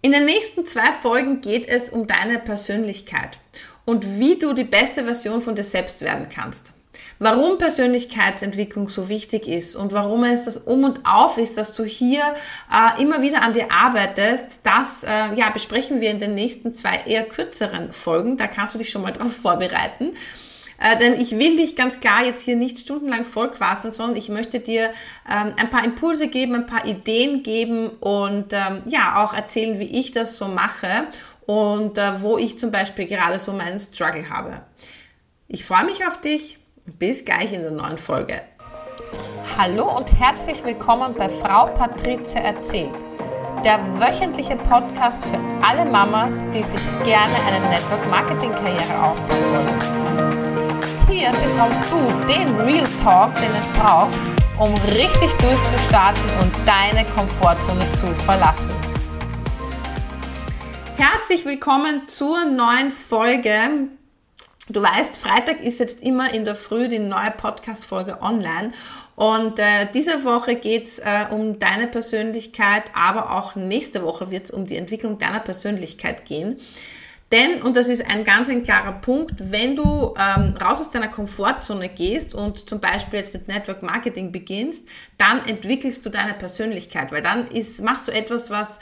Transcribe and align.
In 0.00 0.12
den 0.12 0.26
nächsten 0.26 0.64
zwei 0.64 0.92
Folgen 0.92 1.40
geht 1.40 1.68
es 1.68 1.90
um 1.90 2.06
deine 2.06 2.38
Persönlichkeit 2.38 3.40
und 3.84 4.20
wie 4.20 4.38
du 4.38 4.52
die 4.52 4.62
beste 4.62 5.04
Version 5.04 5.40
von 5.40 5.56
dir 5.56 5.64
selbst 5.64 6.02
werden 6.02 6.28
kannst. 6.32 6.72
Warum 7.18 7.58
Persönlichkeitsentwicklung 7.58 8.88
so 8.88 9.08
wichtig 9.08 9.48
ist 9.48 9.74
und 9.74 9.92
warum 9.92 10.22
es 10.22 10.44
das 10.44 10.58
Um 10.58 10.84
und 10.84 11.00
Auf 11.04 11.36
ist, 11.36 11.56
dass 11.56 11.74
du 11.74 11.82
hier 11.82 12.22
äh, 12.72 13.02
immer 13.02 13.22
wieder 13.22 13.42
an 13.42 13.54
dir 13.54 13.72
arbeitest, 13.72 14.60
das 14.62 15.02
äh, 15.02 15.34
ja, 15.34 15.50
besprechen 15.50 16.00
wir 16.00 16.10
in 16.10 16.20
den 16.20 16.36
nächsten 16.36 16.74
zwei 16.74 17.02
eher 17.04 17.24
kürzeren 17.24 17.92
Folgen. 17.92 18.36
Da 18.36 18.46
kannst 18.46 18.74
du 18.74 18.78
dich 18.78 18.90
schon 18.90 19.02
mal 19.02 19.12
drauf 19.12 19.34
vorbereiten. 19.34 20.12
Äh, 20.80 20.96
denn 20.98 21.20
ich 21.20 21.32
will 21.32 21.56
dich 21.56 21.74
ganz 21.74 21.98
klar 21.98 22.24
jetzt 22.24 22.44
hier 22.44 22.56
nicht 22.56 22.78
stundenlang 22.78 23.24
vollquasseln, 23.24 23.92
sondern 23.92 24.16
ich 24.16 24.28
möchte 24.28 24.60
dir 24.60 24.90
ähm, 25.28 25.52
ein 25.58 25.70
paar 25.70 25.84
Impulse 25.84 26.28
geben, 26.28 26.54
ein 26.54 26.66
paar 26.66 26.86
Ideen 26.86 27.42
geben 27.42 27.88
und 27.88 28.52
ähm, 28.52 28.82
ja, 28.86 29.24
auch 29.24 29.34
erzählen, 29.34 29.78
wie 29.80 30.00
ich 30.00 30.12
das 30.12 30.36
so 30.36 30.46
mache 30.46 30.88
und 31.46 31.98
äh, 31.98 32.22
wo 32.22 32.38
ich 32.38 32.58
zum 32.58 32.70
Beispiel 32.70 33.06
gerade 33.06 33.38
so 33.38 33.52
meinen 33.52 33.80
Struggle 33.80 34.30
habe. 34.30 34.62
Ich 35.48 35.64
freue 35.64 35.84
mich 35.84 36.06
auf 36.06 36.20
dich. 36.20 36.58
Bis 36.98 37.22
gleich 37.22 37.52
in 37.52 37.60
der 37.60 37.70
neuen 37.70 37.98
Folge. 37.98 38.40
Hallo 39.58 39.96
und 39.96 40.10
herzlich 40.18 40.64
willkommen 40.64 41.14
bei 41.14 41.28
Frau 41.28 41.66
Patrizia 41.66 42.40
erzählt, 42.40 42.94
der 43.62 43.78
wöchentliche 43.98 44.56
Podcast 44.56 45.24
für 45.26 45.38
alle 45.62 45.84
Mamas, 45.84 46.42
die 46.54 46.62
sich 46.62 46.82
gerne 47.04 47.34
eine 47.46 47.60
Network 47.68 48.08
Marketing 48.10 48.52
Karriere 48.52 49.02
aufbauen 49.02 49.52
wollen. 49.52 50.07
Hier 51.18 51.32
bekommst 51.32 51.84
du 51.90 51.96
den 52.32 52.54
Real 52.60 52.86
Talk, 53.02 53.34
den 53.38 53.52
es 53.56 53.66
braucht, 53.70 54.16
um 54.56 54.72
richtig 54.94 55.32
durchzustarten 55.40 56.22
und 56.40 56.52
deine 56.64 57.04
Komfortzone 57.08 57.90
zu 57.90 58.06
verlassen. 58.24 58.70
Herzlich 60.96 61.44
willkommen 61.44 62.06
zur 62.06 62.44
neuen 62.44 62.92
Folge 62.92 63.50
Du 64.70 64.82
weißt, 64.82 65.16
Freitag 65.16 65.60
ist 65.60 65.80
jetzt 65.80 66.02
immer 66.02 66.32
in 66.34 66.44
der 66.44 66.54
Früh 66.54 66.88
die 66.88 66.98
neue 66.98 67.30
Podcast-Folge 67.30 68.20
online. 68.20 68.72
Und 69.16 69.58
äh, 69.58 69.88
diese 69.94 70.24
Woche 70.24 70.56
geht's 70.56 70.98
äh, 70.98 71.24
um 71.30 71.58
deine 71.58 71.86
Persönlichkeit, 71.86 72.84
aber 72.94 73.34
auch 73.34 73.54
nächste 73.56 74.02
Woche 74.04 74.30
wird's 74.30 74.50
um 74.50 74.66
die 74.66 74.76
Entwicklung 74.76 75.18
deiner 75.18 75.40
Persönlichkeit 75.40 76.26
gehen. 76.26 76.60
Denn, 77.30 77.60
und 77.62 77.76
das 77.76 77.88
ist 77.88 78.04
ein 78.06 78.24
ganz 78.24 78.48
ein 78.48 78.62
klarer 78.62 78.92
Punkt, 78.92 79.34
wenn 79.38 79.76
du 79.76 80.14
ähm, 80.18 80.54
raus 80.60 80.80
aus 80.80 80.90
deiner 80.90 81.08
Komfortzone 81.08 81.90
gehst 81.90 82.34
und 82.34 82.68
zum 82.68 82.80
Beispiel 82.80 83.18
jetzt 83.18 83.34
mit 83.34 83.48
Network 83.48 83.82
Marketing 83.82 84.32
beginnst, 84.32 84.82
dann 85.18 85.40
entwickelst 85.46 86.04
du 86.06 86.10
deine 86.10 86.34
Persönlichkeit, 86.34 87.12
weil 87.12 87.20
dann 87.22 87.46
ist, 87.48 87.82
machst 87.82 88.08
du 88.08 88.12
etwas, 88.12 88.48
was 88.48 88.78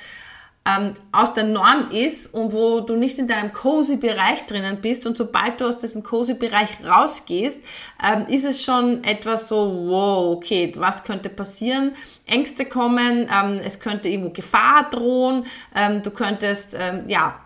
ähm, 0.66 0.94
aus 1.12 1.34
der 1.34 1.44
Norm 1.44 1.88
ist 1.91 2.34
und 2.34 2.53
wo 2.53 2.80
du 2.80 2.97
nicht 2.97 3.19
in 3.19 3.28
deinem 3.28 3.53
cozy 3.53 3.97
Bereich 3.97 4.47
drinnen 4.47 4.81
bist 4.81 5.06
und 5.06 5.16
sobald 5.16 5.60
du 5.60 5.66
aus 5.66 5.78
diesem 5.78 6.03
cozy 6.03 6.34
Bereich 6.34 6.69
rausgehst, 6.84 7.58
ähm, 8.05 8.27
ist 8.28 8.44
es 8.44 8.62
schon 8.62 9.03
etwas 9.05 9.48
so, 9.48 9.56
wow, 9.86 10.36
okay, 10.36 10.72
was 10.77 11.03
könnte 11.05 11.28
passieren? 11.28 11.92
Ängste 12.27 12.64
kommen, 12.64 13.28
ähm, 13.33 13.60
es 13.64 13.78
könnte 13.81 14.08
irgendwo 14.08 14.31
Gefahr 14.31 14.88
drohen, 14.91 15.44
ähm, 15.75 16.03
du 16.03 16.10
könntest, 16.10 16.77
ähm, 16.78 17.05
ja, 17.08 17.41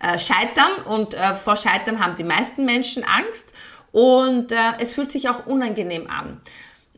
äh, 0.00 0.18
scheitern 0.18 0.72
und 0.86 1.14
äh, 1.14 1.34
vor 1.34 1.56
Scheitern 1.56 2.04
haben 2.04 2.16
die 2.16 2.24
meisten 2.24 2.64
Menschen 2.64 3.04
Angst 3.04 3.52
und 3.92 4.52
äh, 4.52 4.56
es 4.78 4.92
fühlt 4.92 5.12
sich 5.12 5.28
auch 5.28 5.46
unangenehm 5.46 6.08
an. 6.10 6.40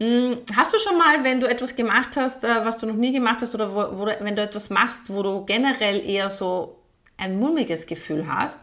Hm, 0.00 0.38
hast 0.54 0.72
du 0.72 0.78
schon 0.78 0.96
mal, 0.96 1.24
wenn 1.24 1.40
du 1.40 1.48
etwas 1.48 1.74
gemacht 1.74 2.16
hast, 2.16 2.44
äh, 2.44 2.64
was 2.64 2.78
du 2.78 2.86
noch 2.86 2.94
nie 2.94 3.12
gemacht 3.12 3.42
hast, 3.42 3.54
oder 3.54 3.74
wo, 3.74 3.98
wo, 3.98 4.06
wenn 4.20 4.36
du 4.36 4.42
etwas 4.42 4.70
machst, 4.70 5.12
wo 5.12 5.22
du 5.22 5.44
generell 5.44 6.04
eher 6.04 6.30
so 6.30 6.76
ein 7.16 7.38
mulmiges 7.38 7.86
Gefühl 7.86 8.26
hast, 8.32 8.58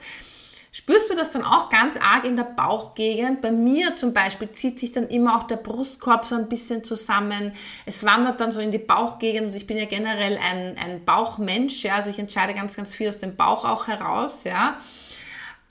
spürst 0.76 1.10
du 1.10 1.16
das 1.16 1.32
dann 1.32 1.46
auch 1.46 1.70
ganz 1.70 1.96
arg 1.96 2.26
in 2.26 2.36
der 2.36 2.44
Bauchgegend? 2.44 3.40
Bei 3.40 3.50
mir 3.50 3.96
zum 3.96 4.12
Beispiel 4.12 4.52
zieht 4.52 4.78
sich 4.78 4.92
dann 4.92 5.08
immer 5.08 5.38
auch 5.38 5.44
der 5.44 5.56
Brustkorb 5.56 6.26
so 6.26 6.36
ein 6.36 6.50
bisschen 6.50 6.84
zusammen. 6.84 7.54
Es 7.86 8.04
wandert 8.04 8.42
dann 8.42 8.52
so 8.52 8.60
in 8.60 8.74
die 8.74 8.78
Bauchgegend 8.78 9.48
und 9.48 9.56
ich 9.56 9.68
bin 9.68 9.78
ja 9.78 9.86
generell 9.86 10.38
ein, 10.38 10.78
ein 10.78 11.06
Bauchmensch, 11.06 11.86
ja, 11.86 11.96
also 11.96 12.10
ich 12.10 12.20
entscheide 12.20 12.54
ganz, 12.54 12.76
ganz 12.76 12.94
viel 12.94 13.08
aus 13.08 13.16
dem 13.20 13.38
Bauch 13.38 13.64
auch 13.64 13.88
heraus, 13.88 14.44
ja. 14.44 14.78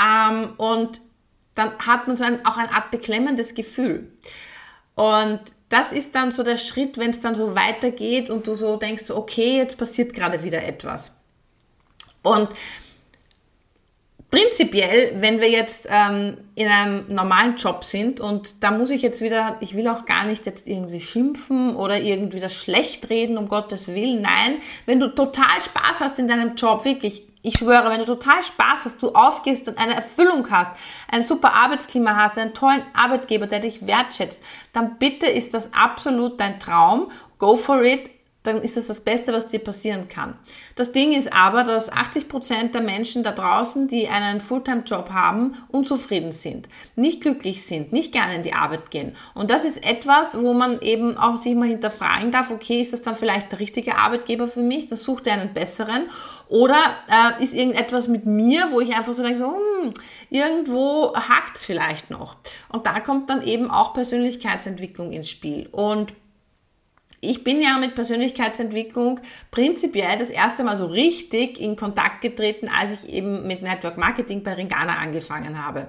Ähm, 0.03 0.55
und 0.56 1.03
dann 1.55 1.79
hat 1.81 2.06
man 2.06 2.17
so 2.17 2.25
ein, 2.25 2.45
auch 2.47 2.56
eine 2.56 2.73
Art 2.73 2.91
beklemmendes 2.91 3.55
Gefühl. 3.55 4.11
Und 4.95 5.41
das 5.69 5.93
ist 5.93 6.15
dann 6.15 6.33
so 6.33 6.43
der 6.43 6.56
Schritt, 6.56 6.97
wenn 6.97 7.11
es 7.11 7.21
dann 7.21 7.34
so 7.34 7.55
weitergeht 7.55 8.31
und 8.31 8.47
du 8.47 8.55
so 8.55 8.77
denkst, 8.79 9.11
okay, 9.11 9.59
jetzt 9.59 9.77
passiert 9.77 10.15
gerade 10.15 10.43
wieder 10.43 10.65
etwas. 10.65 11.12
Und 12.23 12.49
prinzipiell, 14.34 15.12
wenn 15.21 15.41
wir 15.41 15.49
jetzt 15.49 15.89
ähm, 15.89 16.37
in 16.56 16.67
einem 16.67 17.05
normalen 17.06 17.55
Job 17.55 17.84
sind 17.84 18.19
und 18.19 18.65
da 18.65 18.72
muss 18.72 18.91
ich 18.91 19.00
jetzt 19.00 19.21
wieder, 19.21 19.56
ich 19.61 19.77
will 19.77 19.87
auch 19.87 20.06
gar 20.06 20.25
nicht 20.25 20.45
jetzt 20.45 20.67
irgendwie 20.67 21.00
schimpfen 21.00 21.77
oder 21.77 22.00
irgendwie 22.00 22.41
das 22.41 22.53
schlecht 22.53 23.11
reden, 23.11 23.39
um 23.39 23.47
Gottes 23.47 23.87
Willen. 23.87 24.23
Nein, 24.23 24.56
wenn 24.87 24.99
du 24.99 25.15
total 25.15 25.61
Spaß 25.61 26.00
hast 26.00 26.19
in 26.19 26.27
deinem 26.27 26.56
Job, 26.56 26.84
wirklich, 26.84 27.23
ich 27.43 27.59
schwöre, 27.59 27.91
wenn 27.91 28.00
du 28.00 28.06
total 28.06 28.43
Spaß 28.43 28.87
hast, 28.87 29.03
du 29.05 29.12
aufgehst 29.12 29.69
und 29.69 29.78
eine 29.78 29.94
Erfüllung 29.94 30.50
hast, 30.50 30.73
ein 31.12 31.23
super 31.23 31.55
Arbeitsklima 31.55 32.17
hast, 32.17 32.37
einen 32.37 32.55
tollen 32.55 32.83
Arbeitgeber, 32.93 33.47
der 33.47 33.61
dich 33.61 33.87
wertschätzt, 33.87 34.43
dann 34.73 34.99
bitte 34.99 35.27
ist 35.27 35.55
das 35.55 35.73
absolut 35.73 36.41
dein 36.41 36.59
Traum. 36.59 37.09
Go 37.39 37.55
for 37.55 37.84
it 37.84 38.11
dann 38.44 38.59
ist 38.59 38.77
das 38.77 38.87
das 38.87 39.00
Beste, 39.00 39.32
was 39.32 39.49
dir 39.49 39.59
passieren 39.59 40.06
kann. 40.06 40.37
Das 40.77 40.93
Ding 40.93 41.12
ist 41.12 41.32
aber, 41.32 41.65
dass 41.65 41.91
80 41.91 42.28
Prozent 42.28 42.75
der 42.75 42.82
Menschen 42.82 43.22
da 43.22 43.32
draußen, 43.32 43.88
die 43.88 44.06
einen 44.06 44.41
Fulltime-Job 44.41 45.10
haben, 45.10 45.56
unzufrieden 45.69 46.32
sind, 46.32 46.69
nicht 46.94 47.22
glücklich 47.22 47.65
sind, 47.65 47.93
nicht 47.93 48.12
gerne 48.12 48.37
in 48.37 48.43
die 48.43 48.53
Arbeit 48.53 48.91
gehen. 48.91 49.16
Und 49.34 49.50
das 49.50 49.65
ist 49.65 49.84
etwas, 49.84 50.38
wo 50.38 50.53
man 50.53 50.78
eben 50.82 51.16
auch 51.16 51.37
sich 51.38 51.55
mal 51.55 51.69
hinterfragen 51.69 52.31
darf, 52.31 52.50
okay, 52.50 52.82
ist 52.82 52.93
das 52.93 53.03
dann 53.03 53.16
vielleicht 53.16 53.50
der 53.50 53.60
richtige 53.60 53.97
Arbeitgeber 53.97 54.47
für 54.47 54.62
mich? 54.62 54.88
Dann 54.88 54.99
sucht 54.99 55.26
er 55.26 55.34
einen 55.34 55.55
besseren. 55.55 56.11
Oder 56.49 56.76
äh, 57.09 57.43
ist 57.43 57.55
irgendetwas 57.55 58.09
mit 58.09 58.26
mir, 58.26 58.69
wo 58.71 58.81
ich 58.81 58.94
einfach 58.94 59.15
so 59.15 59.22
denke, 59.22 59.38
so, 59.38 59.55
hm, 59.55 59.94
irgendwo 60.28 61.15
hakt's 61.15 61.65
vielleicht 61.65 62.11
noch. 62.11 62.37
Und 62.69 62.84
da 62.84 63.00
kommt 63.00 63.31
dann 63.31 63.43
eben 63.43 63.71
auch 63.71 63.94
Persönlichkeitsentwicklung 63.94 65.12
ins 65.12 65.31
Spiel. 65.31 65.66
Und 65.72 66.12
ich 67.31 67.45
bin 67.45 67.61
ja 67.61 67.79
mit 67.79 67.95
Persönlichkeitsentwicklung 67.95 69.21
prinzipiell 69.51 70.19
das 70.19 70.31
erste 70.31 70.65
Mal 70.65 70.77
so 70.77 70.87
richtig 70.87 71.61
in 71.61 71.77
Kontakt 71.77 72.21
getreten, 72.21 72.69
als 72.69 73.05
ich 73.05 73.12
eben 73.12 73.47
mit 73.47 73.62
Network 73.62 73.97
Marketing 73.97 74.43
bei 74.43 74.55
Ringana 74.55 74.99
angefangen 74.99 75.65
habe. 75.65 75.89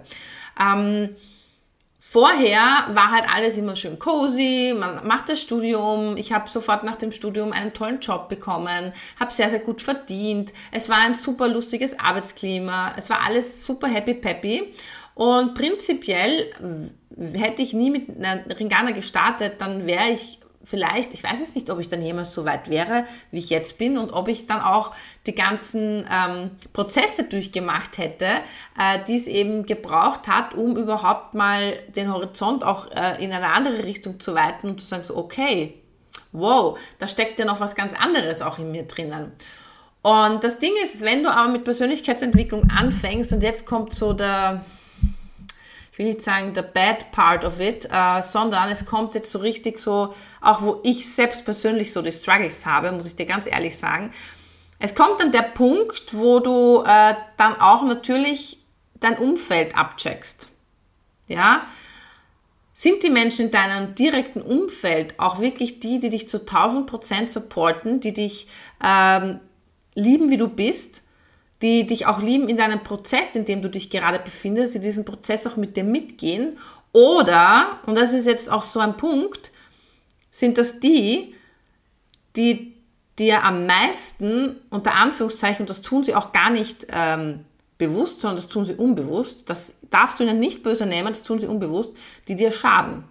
Ähm, 0.59 1.15
vorher 1.99 2.85
war 2.89 3.11
halt 3.11 3.25
alles 3.33 3.57
immer 3.57 3.75
schön 3.75 3.97
cozy, 3.97 4.73
man 4.77 5.05
macht 5.07 5.27
das 5.29 5.41
Studium, 5.41 6.17
ich 6.17 6.31
habe 6.31 6.49
sofort 6.49 6.83
nach 6.83 6.95
dem 6.95 7.11
Studium 7.11 7.51
einen 7.51 7.73
tollen 7.73 7.99
Job 7.99 8.29
bekommen, 8.29 8.93
habe 9.19 9.33
sehr, 9.33 9.49
sehr 9.49 9.59
gut 9.59 9.81
verdient, 9.81 10.53
es 10.71 10.87
war 10.87 10.97
ein 10.99 11.15
super 11.15 11.47
lustiges 11.47 11.97
Arbeitsklima, 11.99 12.93
es 12.95 13.09
war 13.09 13.23
alles 13.25 13.65
super 13.65 13.87
happy 13.87 14.13
peppy 14.13 14.71
und 15.15 15.55
prinzipiell 15.55 16.51
hätte 17.33 17.61
ich 17.61 17.73
nie 17.73 17.89
mit 17.89 18.07
Ringana 18.59 18.91
gestartet, 18.91 19.55
dann 19.59 19.87
wäre 19.87 20.11
ich 20.11 20.39
vielleicht, 20.65 21.13
ich 21.13 21.23
weiß 21.23 21.41
es 21.41 21.55
nicht, 21.55 21.69
ob 21.69 21.79
ich 21.79 21.87
dann 21.87 22.01
jemals 22.01 22.33
so 22.33 22.43
weit 22.43 22.69
wäre, 22.69 23.05
wie 23.31 23.39
ich 23.39 23.49
jetzt 23.49 23.77
bin 23.77 23.97
und 23.97 24.11
ob 24.11 24.27
ich 24.27 24.45
dann 24.45 24.61
auch 24.61 24.91
die 25.25 25.35
ganzen 25.35 26.05
ähm, 26.11 26.51
Prozesse 26.73 27.23
durchgemacht 27.23 27.97
hätte, 27.97 28.25
äh, 28.25 28.99
die 29.07 29.15
es 29.15 29.27
eben 29.27 29.65
gebraucht 29.65 30.27
hat, 30.27 30.55
um 30.55 30.75
überhaupt 30.75 31.35
mal 31.35 31.73
den 31.95 32.11
Horizont 32.11 32.63
auch 32.63 32.91
äh, 32.91 33.23
in 33.23 33.31
eine 33.31 33.49
andere 33.49 33.83
Richtung 33.85 34.19
zu 34.19 34.35
weiten 34.35 34.69
und 34.69 34.81
zu 34.81 34.87
sagen, 34.87 35.03
so, 35.03 35.15
okay, 35.15 35.81
wow, 36.31 36.77
da 36.99 37.07
steckt 37.07 37.39
ja 37.39 37.45
noch 37.45 37.59
was 37.59 37.75
ganz 37.75 37.93
anderes 37.97 38.41
auch 38.41 38.59
in 38.59 38.71
mir 38.71 38.83
drinnen. 38.83 39.31
Und 40.01 40.43
das 40.43 40.59
Ding 40.59 40.73
ist, 40.83 41.01
wenn 41.01 41.23
du 41.23 41.31
aber 41.31 41.49
mit 41.49 41.63
Persönlichkeitsentwicklung 41.63 42.69
anfängst 42.69 43.33
und 43.33 43.41
jetzt 43.41 43.65
kommt 43.65 43.93
so 43.93 44.13
der, 44.13 44.63
ich 45.95 45.99
will 45.99 46.07
nicht 46.07 46.23
sagen 46.23 46.51
the 46.53 46.61
bad 46.61 47.09
part 47.13 47.45
of 47.45 47.61
it, 47.61 47.87
äh, 47.89 48.21
sondern 48.21 48.69
es 48.69 48.85
kommt 48.85 49.15
jetzt 49.15 49.31
so 49.31 49.39
richtig 49.39 49.79
so, 49.79 50.13
auch 50.41 50.61
wo 50.61 50.81
ich 50.83 51.09
selbst 51.09 51.45
persönlich 51.45 51.93
so 51.93 52.01
die 52.01 52.11
Struggles 52.11 52.65
habe, 52.65 52.91
muss 52.91 53.07
ich 53.07 53.15
dir 53.15 53.25
ganz 53.25 53.47
ehrlich 53.47 53.77
sagen. 53.77 54.11
Es 54.77 54.93
kommt 54.93 55.21
dann 55.21 55.31
der 55.31 55.43
Punkt, 55.43 56.13
wo 56.13 56.41
du 56.41 56.83
äh, 56.85 57.15
dann 57.37 57.61
auch 57.61 57.83
natürlich 57.83 58.61
dein 58.95 59.17
Umfeld 59.17 59.77
abcheckst. 59.77 60.49
Ja, 61.29 61.65
sind 62.73 63.01
die 63.03 63.09
Menschen 63.09 63.45
in 63.45 63.51
deinem 63.51 63.95
direkten 63.95 64.41
Umfeld 64.41 65.17
auch 65.17 65.39
wirklich 65.39 65.79
die, 65.79 66.01
die 66.01 66.09
dich 66.09 66.27
zu 66.27 66.41
1000 66.41 66.87
Prozent 66.87 67.29
supporten, 67.29 68.01
die 68.01 68.11
dich 68.11 68.47
ähm, 68.83 69.39
lieben, 69.93 70.29
wie 70.29 70.35
du 70.35 70.49
bist? 70.49 71.04
Die 71.61 71.87
dich 71.87 72.05
auch 72.05 72.21
lieben 72.21 72.49
in 72.49 72.57
deinem 72.57 72.83
Prozess, 72.83 73.35
in 73.35 73.45
dem 73.45 73.61
du 73.61 73.69
dich 73.69 73.89
gerade 73.89 74.19
befindest, 74.19 74.75
die 74.75 74.79
diesen 74.79 75.05
Prozess 75.05 75.47
auch 75.47 75.55
mit 75.55 75.77
dir 75.77 75.83
mitgehen. 75.83 76.57
Oder, 76.91 77.79
und 77.85 77.95
das 77.95 78.13
ist 78.13 78.25
jetzt 78.25 78.49
auch 78.51 78.63
so 78.63 78.79
ein 78.79 78.97
Punkt, 78.97 79.51
sind 80.31 80.57
das 80.57 80.79
die, 80.79 81.35
die 82.35 82.73
dir 83.17 83.43
am 83.43 83.65
meisten, 83.65 84.57
unter 84.69 84.95
Anführungszeichen, 84.95 85.63
und 85.63 85.69
das 85.69 85.81
tun 85.81 86.03
sie 86.03 86.15
auch 86.15 86.33
gar 86.33 86.49
nicht 86.49 86.87
ähm, 86.89 87.45
bewusst, 87.77 88.21
sondern 88.21 88.37
das 88.37 88.47
tun 88.47 88.65
sie 88.65 88.75
unbewusst, 88.75 89.49
das 89.49 89.75
darfst 89.89 90.19
du 90.19 90.23
ihnen 90.23 90.39
nicht 90.39 90.63
böse 90.63 90.85
nehmen, 90.85 91.09
das 91.09 91.23
tun 91.23 91.39
sie 91.39 91.47
unbewusst, 91.47 91.91
die 92.27 92.35
dir 92.35 92.51
schaden 92.51 93.05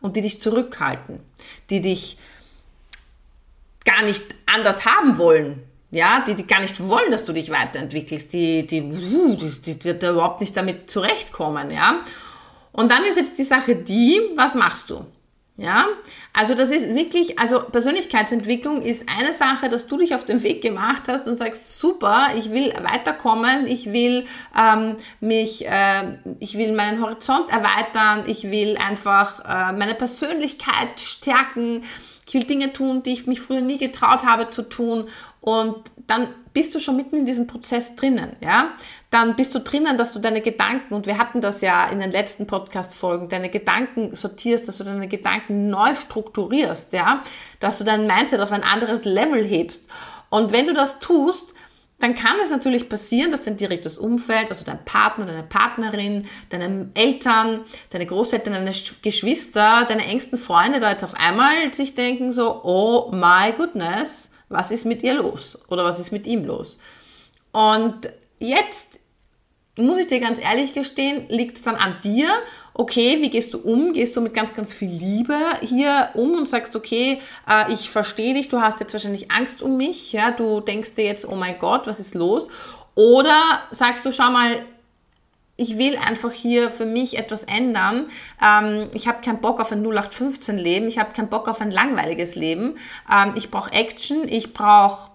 und 0.00 0.16
die 0.16 0.22
dich 0.22 0.40
zurückhalten, 0.40 1.20
die 1.68 1.80
dich 1.80 2.16
gar 3.84 4.02
nicht 4.02 4.22
anders 4.46 4.86
haben 4.86 5.18
wollen, 5.18 5.62
ja, 5.90 6.24
die, 6.26 6.34
die 6.34 6.46
gar 6.46 6.60
nicht 6.60 6.86
wollen, 6.86 7.10
dass 7.10 7.24
du 7.24 7.32
dich 7.32 7.50
weiterentwickelst, 7.50 8.32
die, 8.32 8.66
die, 8.66 8.88
die, 8.88 9.76
die, 9.76 9.98
die, 9.98 10.06
überhaupt 10.06 10.40
nicht 10.40 10.56
damit 10.56 10.90
zurechtkommen, 10.90 11.70
ja. 11.70 12.02
Und 12.72 12.92
dann 12.92 13.04
ist 13.04 13.16
jetzt 13.16 13.38
die 13.38 13.44
Sache 13.44 13.74
die, 13.74 14.20
was 14.36 14.54
machst 14.54 14.90
du? 14.90 15.04
Ja, 15.60 15.84
also 16.32 16.54
das 16.54 16.70
ist 16.70 16.94
wirklich, 16.94 17.38
also 17.38 17.60
Persönlichkeitsentwicklung 17.60 18.80
ist 18.80 19.04
eine 19.14 19.34
Sache, 19.34 19.68
dass 19.68 19.86
du 19.86 19.98
dich 19.98 20.14
auf 20.14 20.24
den 20.24 20.42
Weg 20.42 20.62
gemacht 20.62 21.02
hast 21.06 21.28
und 21.28 21.36
sagst, 21.36 21.78
super, 21.78 22.28
ich 22.34 22.50
will 22.50 22.72
weiterkommen, 22.82 23.66
ich 23.66 23.92
will 23.92 24.24
ähm, 24.58 24.96
mich, 25.20 25.66
äh, 25.66 26.16
ich 26.38 26.56
will 26.56 26.72
meinen 26.72 27.02
Horizont 27.02 27.50
erweitern, 27.50 28.24
ich 28.26 28.50
will 28.50 28.78
einfach 28.78 29.40
äh, 29.40 29.72
meine 29.76 29.94
Persönlichkeit 29.94 30.98
stärken, 30.98 31.82
ich 32.30 32.34
will 32.34 32.44
Dinge 32.44 32.72
tun, 32.72 33.02
die 33.02 33.12
ich 33.12 33.26
mich 33.26 33.40
früher 33.40 33.60
nie 33.60 33.76
getraut 33.76 34.24
habe 34.24 34.50
zu 34.50 34.62
tun 34.62 35.08
und 35.40 35.78
dann 36.06 36.28
bist 36.52 36.72
du 36.72 36.78
schon 36.78 36.94
mitten 36.94 37.16
in 37.16 37.26
diesem 37.26 37.48
Prozess 37.48 37.96
drinnen, 37.96 38.36
ja? 38.40 38.70
Dann 39.10 39.34
bist 39.34 39.52
du 39.52 39.58
drinnen, 39.58 39.98
dass 39.98 40.12
du 40.12 40.20
deine 40.20 40.40
Gedanken, 40.40 40.94
und 40.94 41.06
wir 41.06 41.18
hatten 41.18 41.40
das 41.40 41.60
ja 41.60 41.86
in 41.86 41.98
den 41.98 42.12
letzten 42.12 42.46
Podcast-Folgen, 42.46 43.28
deine 43.28 43.48
Gedanken 43.48 44.14
sortierst, 44.14 44.68
dass 44.68 44.78
du 44.78 44.84
deine 44.84 45.08
Gedanken 45.08 45.70
neu 45.70 45.96
strukturierst, 45.96 46.92
ja? 46.92 47.20
Dass 47.58 47.78
du 47.78 47.84
dein 47.84 48.06
Mindset 48.06 48.40
auf 48.40 48.52
ein 48.52 48.62
anderes 48.62 49.04
Level 49.04 49.44
hebst. 49.44 49.88
Und 50.28 50.52
wenn 50.52 50.66
du 50.66 50.72
das 50.72 51.00
tust, 51.00 51.54
dann 52.00 52.14
kann 52.14 52.36
es 52.42 52.50
natürlich 52.50 52.88
passieren, 52.88 53.30
dass 53.30 53.42
dein 53.42 53.56
direktes 53.56 53.98
Umfeld, 53.98 54.48
also 54.48 54.64
dein 54.64 54.84
Partner, 54.84 55.26
deine 55.26 55.42
Partnerin, 55.42 56.26
deine 56.48 56.90
Eltern, 56.94 57.60
deine 57.90 58.06
Großeltern, 58.06 58.54
deine 58.54 58.72
Geschwister, 59.02 59.84
deine 59.86 60.06
engsten 60.06 60.38
Freunde 60.38 60.80
da 60.80 60.90
jetzt 60.90 61.04
auf 61.04 61.14
einmal 61.14 61.72
sich 61.72 61.94
denken 61.94 62.32
so, 62.32 62.62
oh 62.64 63.10
my 63.12 63.52
goodness, 63.56 64.30
was 64.48 64.70
ist 64.70 64.86
mit 64.86 65.02
ihr 65.02 65.14
los? 65.14 65.58
Oder 65.68 65.84
was 65.84 65.98
ist 65.98 66.10
mit 66.10 66.26
ihm 66.26 66.44
los? 66.44 66.78
Und 67.52 68.10
jetzt 68.38 69.00
muss 69.80 69.98
ich 69.98 70.06
dir 70.06 70.20
ganz 70.20 70.42
ehrlich 70.42 70.74
gestehen, 70.74 71.26
liegt 71.28 71.56
es 71.56 71.62
dann 71.62 71.76
an 71.76 71.96
dir, 72.02 72.28
okay, 72.74 73.18
wie 73.20 73.30
gehst 73.30 73.54
du 73.54 73.58
um? 73.58 73.92
Gehst 73.92 74.16
du 74.16 74.20
mit 74.20 74.34
ganz, 74.34 74.54
ganz 74.54 74.72
viel 74.72 74.90
Liebe 74.90 75.36
hier 75.62 76.10
um 76.14 76.34
und 76.34 76.48
sagst, 76.48 76.76
okay, 76.76 77.20
äh, 77.48 77.72
ich 77.72 77.90
verstehe 77.90 78.34
dich, 78.34 78.48
du 78.48 78.60
hast 78.60 78.80
jetzt 78.80 78.92
wahrscheinlich 78.92 79.30
Angst 79.30 79.62
um 79.62 79.76
mich, 79.76 80.12
ja, 80.12 80.30
du 80.30 80.60
denkst 80.60 80.94
dir 80.94 81.04
jetzt, 81.04 81.28
oh 81.28 81.34
mein 81.34 81.58
Gott, 81.58 81.86
was 81.86 82.00
ist 82.00 82.14
los? 82.14 82.48
Oder 82.94 83.62
sagst 83.70 84.04
du, 84.04 84.12
schau 84.12 84.30
mal, 84.30 84.64
ich 85.56 85.76
will 85.76 85.96
einfach 85.96 86.32
hier 86.32 86.70
für 86.70 86.86
mich 86.86 87.18
etwas 87.18 87.44
ändern. 87.44 88.06
Ähm, 88.42 88.88
ich 88.94 89.06
habe 89.06 89.20
keinen 89.22 89.40
Bock 89.40 89.60
auf 89.60 89.72
ein 89.72 89.84
0815-Leben, 89.84 90.88
ich 90.88 90.98
habe 90.98 91.12
keinen 91.12 91.28
Bock 91.28 91.48
auf 91.48 91.60
ein 91.60 91.70
langweiliges 91.70 92.34
Leben. 92.34 92.78
Ähm, 93.12 93.34
ich 93.36 93.50
brauche 93.50 93.70
Action, 93.72 94.26
ich 94.26 94.54
brauche 94.54 95.10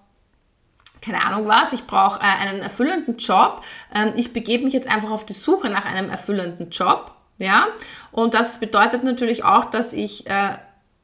keine 1.06 1.24
Ahnung 1.24 1.46
was, 1.46 1.72
ich 1.72 1.86
brauche 1.86 2.20
äh, 2.20 2.48
einen 2.48 2.60
erfüllenden 2.60 3.16
Job. 3.16 3.62
Ähm, 3.94 4.12
ich 4.16 4.32
begebe 4.32 4.64
mich 4.64 4.74
jetzt 4.74 4.88
einfach 4.88 5.10
auf 5.10 5.24
die 5.24 5.32
Suche 5.32 5.70
nach 5.70 5.84
einem 5.84 6.10
erfüllenden 6.10 6.70
Job. 6.70 7.12
Ja, 7.38 7.66
und 8.12 8.34
das 8.34 8.58
bedeutet 8.58 9.04
natürlich 9.04 9.44
auch, 9.44 9.66
dass 9.66 9.92
ich 9.92 10.26
äh, 10.26 10.56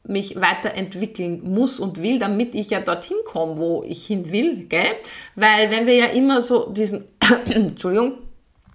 mich 0.04 0.40
weiterentwickeln 0.40 1.42
muss 1.44 1.78
und 1.78 2.02
will, 2.02 2.18
damit 2.18 2.54
ich 2.54 2.70
ja 2.70 2.80
dorthin 2.80 3.18
komme, 3.26 3.58
wo 3.58 3.84
ich 3.86 4.06
hin 4.06 4.32
will, 4.32 4.64
gell? 4.64 4.96
Weil 5.36 5.70
wenn 5.70 5.86
wir 5.86 5.94
ja 5.94 6.06
immer 6.06 6.40
so 6.40 6.70
diesen, 6.70 7.04
Entschuldigung, 7.44 8.14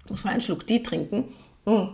muss 0.07 0.23
man 0.23 0.33
einen 0.33 0.41
Schluck 0.41 0.65
Tee 0.67 0.83
trinken, 0.83 1.33
hm. 1.65 1.89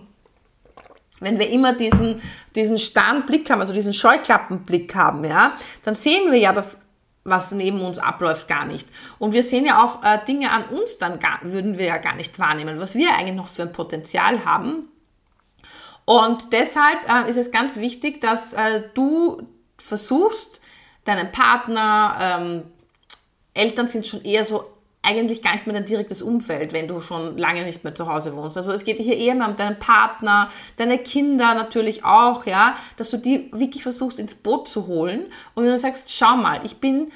wenn 1.22 1.40
wir 1.40 1.50
immer 1.50 1.74
diesen, 1.74 2.22
diesen 2.56 2.78
starren 2.78 3.26
Blick 3.26 3.50
haben, 3.50 3.62
also 3.62 3.74
diesen 3.74 3.94
Scheuklappenblick 3.94 4.94
haben, 4.94 5.24
ja, 5.24 5.56
dann 5.84 5.96
sehen 5.96 6.30
wir 6.30 6.40
ja 6.40 6.52
das 6.52 6.76
was 7.24 7.52
neben 7.52 7.82
uns 7.82 8.00
abläuft, 8.00 8.48
gar 8.48 8.66
nicht. 8.66 8.88
Und 9.18 9.34
wir 9.34 9.44
sehen 9.44 9.66
ja 9.66 9.84
auch 9.84 10.04
äh, 10.04 10.20
Dinge 10.28 10.52
an 10.52 10.66
uns, 10.66 10.98
dann 10.98 11.20
gar, 11.20 11.40
würden 11.44 11.78
wir 11.78 11.86
ja 11.86 11.98
gar 11.98 12.16
nicht 12.16 12.38
wahrnehmen, 12.38 12.80
was 12.80 12.96
wir 12.96 13.16
eigentlich 13.16 13.36
noch 13.36 13.48
für 13.48 13.62
ein 13.64 13.72
Potenzial 13.72 14.46
haben. 14.46 14.90
Und 16.06 16.52
deshalb 16.52 17.00
äh, 17.08 17.30
ist 17.30 17.38
es 17.38 17.52
ganz 17.52 17.78
wichtig, 17.78 18.20
dass 18.20 18.54
äh, 18.54 18.84
du 18.94 19.42
versuchst, 19.78 20.60
deinen 21.06 21.32
Partner, 21.32 22.18
ähm, 22.20 22.64
Eltern 23.54 23.88
sind 23.88 24.08
schon 24.08 24.24
eher 24.24 24.46
so 24.46 24.73
eigentlich 25.04 25.42
gar 25.42 25.52
nicht 25.52 25.68
mehr 25.68 25.76
dein 25.76 25.86
direktes 25.86 26.22
Umfeld, 26.22 26.72
wenn 26.74 26.88
du 26.88 27.02
schon 27.02 27.38
lange 27.38 27.64
nicht 27.66 27.84
mehr 27.84 27.94
zu 27.94 28.08
Hause 28.08 28.36
wohnst. 28.36 28.56
Also 28.58 28.72
es 28.72 28.86
geht 28.86 28.98
hier 28.98 29.18
eher 29.18 29.36
mehr 29.36 29.50
um 29.50 29.58
deinen 29.58 29.78
Partner, 29.78 30.48
deine 30.78 30.98
Kinder 30.98 31.54
natürlich 31.54 32.06
auch, 32.06 32.46
ja, 32.46 32.76
dass 32.96 33.12
du 33.12 33.18
die 33.18 33.52
wirklich 33.52 33.84
versuchst 33.84 34.18
ins 34.20 34.34
Boot 34.34 34.68
zu 34.68 34.88
holen 34.88 35.26
und 35.56 35.66
dann 35.66 35.78
sagst, 35.78 36.12
schau 36.16 36.38
mal, 36.38 36.62
ich 36.66 36.78
bin 36.78 37.12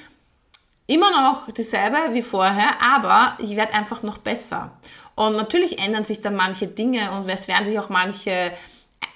immer 0.86 1.10
noch 1.10 1.50
dieselbe 1.50 1.96
wie 2.12 2.22
vorher, 2.22 2.82
aber 2.82 3.36
ich 3.40 3.56
werde 3.56 3.74
einfach 3.74 4.02
noch 4.02 4.18
besser. 4.18 4.72
Und 5.14 5.36
natürlich 5.36 5.82
ändern 5.84 6.04
sich 6.04 6.20
dann 6.20 6.36
manche 6.36 6.68
Dinge 6.68 7.10
und 7.12 7.28
es 7.28 7.48
werden 7.48 7.66
sich 7.66 7.78
auch 7.78 7.88
manche 7.88 8.52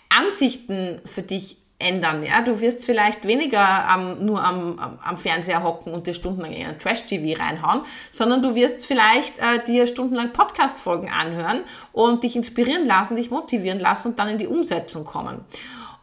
Ansichten 0.09 1.01
für 1.05 1.23
dich 1.23 1.62
ändern. 1.83 2.23
Ja? 2.23 2.43
Du 2.43 2.61
wirst 2.61 2.85
vielleicht 2.85 3.27
weniger 3.27 3.87
ähm, 3.95 4.25
nur 4.25 4.43
am, 4.43 4.79
am, 4.79 4.99
am, 5.03 5.19
Fernseher 5.19 5.63
hocken 5.63 5.93
und 5.93 6.07
dir 6.07 6.15
stundenlang 6.15 6.53
in 6.53 6.79
Trash-TV 6.79 7.39
reinhauen, 7.41 7.83
sondern 8.11 8.43
du 8.43 8.55
wirst 8.55 8.87
vielleicht 8.87 9.39
äh, 9.39 9.65
dir 9.67 9.87
stundenlang 9.87 10.33
Podcast-Folgen 10.33 11.11
anhören 11.11 11.61
und 11.93 12.25
dich 12.25 12.37
inspirieren 12.37 12.87
lassen, 12.87 13.17
dich 13.17 13.31
motivieren 13.31 13.81
lassen 13.81 14.09
und 14.09 14.19
dann 14.19 14.29
in 14.29 14.39
die 14.39 14.47
Umsetzung 14.47 15.05
kommen. 15.05 15.45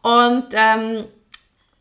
Und 0.02 0.48
ähm, 0.54 1.06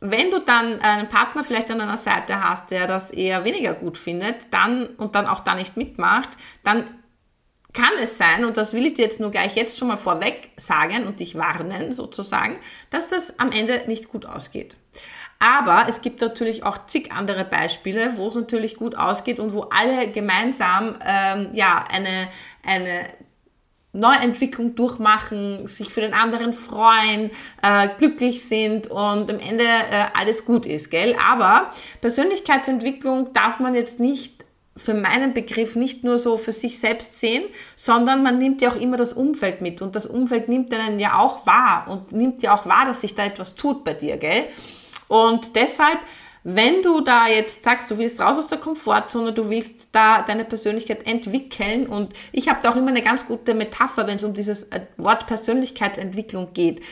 wenn 0.00 0.30
du 0.30 0.38
dann 0.38 0.80
einen 0.80 1.08
Partner 1.08 1.42
vielleicht 1.42 1.70
an 1.70 1.78
deiner 1.78 1.96
Seite 1.96 2.42
hast, 2.42 2.70
der 2.70 2.86
das 2.86 3.10
eher 3.10 3.44
weniger 3.44 3.74
gut 3.74 3.98
findet, 3.98 4.36
dann 4.52 4.86
und 4.86 5.14
dann 5.14 5.26
auch 5.26 5.40
da 5.40 5.54
nicht 5.54 5.76
mitmacht, 5.76 6.30
dann 6.62 6.84
kann 7.72 7.92
es 8.02 8.18
sein, 8.18 8.44
und 8.44 8.56
das 8.56 8.72
will 8.72 8.86
ich 8.86 8.94
dir 8.94 9.04
jetzt 9.04 9.20
nur 9.20 9.30
gleich 9.30 9.54
jetzt 9.54 9.78
schon 9.78 9.88
mal 9.88 9.96
vorweg 9.96 10.50
sagen 10.56 11.06
und 11.06 11.20
dich 11.20 11.36
warnen 11.36 11.92
sozusagen, 11.92 12.58
dass 12.90 13.08
das 13.08 13.38
am 13.38 13.52
Ende 13.52 13.84
nicht 13.86 14.08
gut 14.08 14.26
ausgeht. 14.26 14.76
Aber 15.38 15.86
es 15.88 16.00
gibt 16.00 16.20
natürlich 16.20 16.64
auch 16.64 16.86
zig 16.86 17.12
andere 17.12 17.44
Beispiele, 17.44 18.16
wo 18.16 18.28
es 18.28 18.34
natürlich 18.34 18.76
gut 18.76 18.96
ausgeht 18.96 19.38
und 19.38 19.52
wo 19.52 19.62
alle 19.62 20.10
gemeinsam 20.10 20.98
ähm, 21.06 21.50
ja 21.52 21.84
eine 21.92 22.28
eine 22.66 23.06
Neuentwicklung 23.92 24.74
durchmachen, 24.74 25.66
sich 25.66 25.90
für 25.90 26.00
den 26.00 26.12
anderen 26.12 26.52
freuen, 26.52 27.30
äh, 27.62 27.88
glücklich 27.98 28.44
sind 28.44 28.88
und 28.88 29.30
am 29.30 29.38
Ende 29.40 29.64
äh, 29.64 30.04
alles 30.14 30.44
gut 30.44 30.66
ist, 30.66 30.90
gell? 30.90 31.16
Aber 31.24 31.72
Persönlichkeitsentwicklung 32.00 33.32
darf 33.32 33.60
man 33.60 33.74
jetzt 33.74 33.98
nicht 33.98 34.37
für 34.78 34.94
meinen 34.94 35.34
Begriff 35.34 35.76
nicht 35.76 36.04
nur 36.04 36.18
so 36.18 36.38
für 36.38 36.52
sich 36.52 36.78
selbst 36.78 37.20
sehen, 37.20 37.44
sondern 37.76 38.22
man 38.22 38.38
nimmt 38.38 38.62
ja 38.62 38.70
auch 38.70 38.76
immer 38.76 38.96
das 38.96 39.12
Umfeld 39.12 39.60
mit 39.60 39.82
und 39.82 39.96
das 39.96 40.06
Umfeld 40.06 40.48
nimmt 40.48 40.72
einen 40.72 40.98
ja 40.98 41.18
auch 41.18 41.46
wahr 41.46 41.86
und 41.88 42.12
nimmt 42.12 42.42
ja 42.42 42.56
auch 42.56 42.66
wahr, 42.66 42.86
dass 42.86 43.02
sich 43.02 43.14
da 43.14 43.24
etwas 43.24 43.54
tut 43.54 43.84
bei 43.84 43.94
dir, 43.94 44.16
gell? 44.16 44.46
Und 45.08 45.56
deshalb, 45.56 45.98
wenn 46.44 46.82
du 46.82 47.00
da 47.00 47.26
jetzt 47.26 47.64
sagst, 47.64 47.90
du 47.90 47.98
willst 47.98 48.20
raus 48.20 48.38
aus 48.38 48.46
der 48.46 48.58
Komfortzone, 48.58 49.32
du 49.32 49.50
willst 49.50 49.88
da 49.92 50.22
deine 50.22 50.44
Persönlichkeit 50.44 51.06
entwickeln 51.06 51.86
und 51.86 52.12
ich 52.32 52.48
habe 52.48 52.60
da 52.62 52.70
auch 52.70 52.76
immer 52.76 52.88
eine 52.88 53.02
ganz 53.02 53.26
gute 53.26 53.54
Metapher, 53.54 54.06
wenn 54.06 54.16
es 54.16 54.24
um 54.24 54.34
dieses 54.34 54.64
äh, 54.64 54.82
Wort 54.96 55.26
Persönlichkeitsentwicklung 55.26 56.52
geht. 56.52 56.82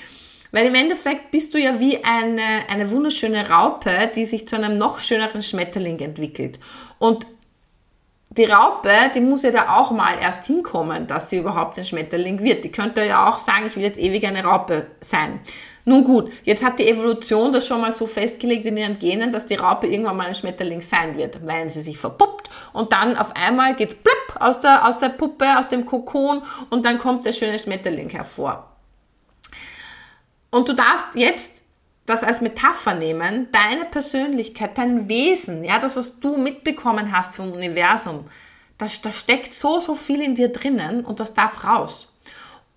Weil 0.53 0.67
im 0.67 0.75
Endeffekt 0.75 1.31
bist 1.33 1.53
du 1.53 1.59
ja 1.59 1.79
wie 1.81 2.03
eine, 2.03 2.43
eine 2.71 2.91
wunderschöne 2.91 3.51
Raupe, 3.51 4.11
die 4.15 4.25
sich 4.25 4.49
zu 4.49 4.57
einem 4.57 4.79
noch 4.79 5.01
schöneren 5.01 5.43
Schmetterling 5.43 5.99
entwickelt. 5.99 6.59
Und 6.99 7.27
die 8.31 8.45
Raupe, 8.45 8.91
die 9.15 9.21
muss 9.21 9.43
ja 9.43 9.51
da 9.51 9.77
auch 9.77 9.91
mal 9.93 10.19
erst 10.21 10.47
hinkommen, 10.47 11.07
dass 11.07 11.31
sie 11.31 11.39
überhaupt 11.39 11.79
ein 11.79 11.85
Schmetterling 11.85 12.43
wird. 12.43 12.65
Die 12.65 12.73
könnte 12.73 13.05
ja 13.05 13.29
auch 13.29 13.39
sagen, 13.39 13.67
ich 13.67 13.77
will 13.77 13.85
jetzt 13.85 13.99
ewig 13.99 14.27
eine 14.27 14.45
Raupe 14.45 14.89
sein. 15.01 15.41
Nun 15.85 16.03
gut, 16.03 16.33
jetzt 16.43 16.65
hat 16.65 16.81
die 16.81 16.89
Evolution 16.89 17.53
das 17.53 17.67
schon 17.67 17.81
mal 17.81 17.93
so 17.93 18.09
festgelegt 18.09 18.67
in 18.67 18.77
ihren 18.77 18.99
Genen, 18.99 19.31
dass 19.31 19.47
die 19.47 19.55
Raupe 19.55 19.87
irgendwann 19.87 20.17
mal 20.17 20.27
ein 20.27 20.35
Schmetterling 20.35 20.83
sein 20.83 21.17
wird, 21.17 21.47
weil 21.47 21.71
sie 21.71 21.81
sich 21.81 21.97
verpuppt 21.97 22.51
und 22.73 22.93
dann 22.93 23.17
auf 23.17 23.35
einmal 23.37 23.77
geht's 23.77 23.95
plapp 23.95 24.43
aus 24.43 24.61
der, 24.61 24.87
aus 24.87 24.99
der 24.99 25.11
Puppe, 25.11 25.47
aus 25.57 25.69
dem 25.69 25.87
Kokon 25.87 26.43
und 26.71 26.85
dann 26.85 26.99
kommt 26.99 27.25
der 27.25 27.33
schöne 27.33 27.59
Schmetterling 27.59 28.11
hervor. 28.11 28.77
Und 30.51 30.69
du 30.69 30.73
darfst 30.73 31.09
jetzt 31.15 31.63
das 32.07 32.23
als 32.23 32.41
Metapher 32.41 32.95
nehmen, 32.95 33.49
deine 33.53 33.85
Persönlichkeit, 33.85 34.79
dein 34.79 35.09
Wesen, 35.09 35.65
ja, 35.65 35.79
das, 35.79 35.97
was 35.97 36.21
du 36.21 36.39
mitbekommen 36.39 37.13
hast 37.13 37.37
vom 37.37 37.53
Universum, 37.53 38.25
da, 38.79 38.89
steckt 38.89 39.55
so, 39.55 39.81
so 39.81 39.95
viel 39.95 40.23
in 40.23 40.35
dir 40.35 40.49
drinnen 40.49 41.05
und 41.05 41.21
das 41.21 41.35
darf 41.35 41.65
raus. 41.65 42.13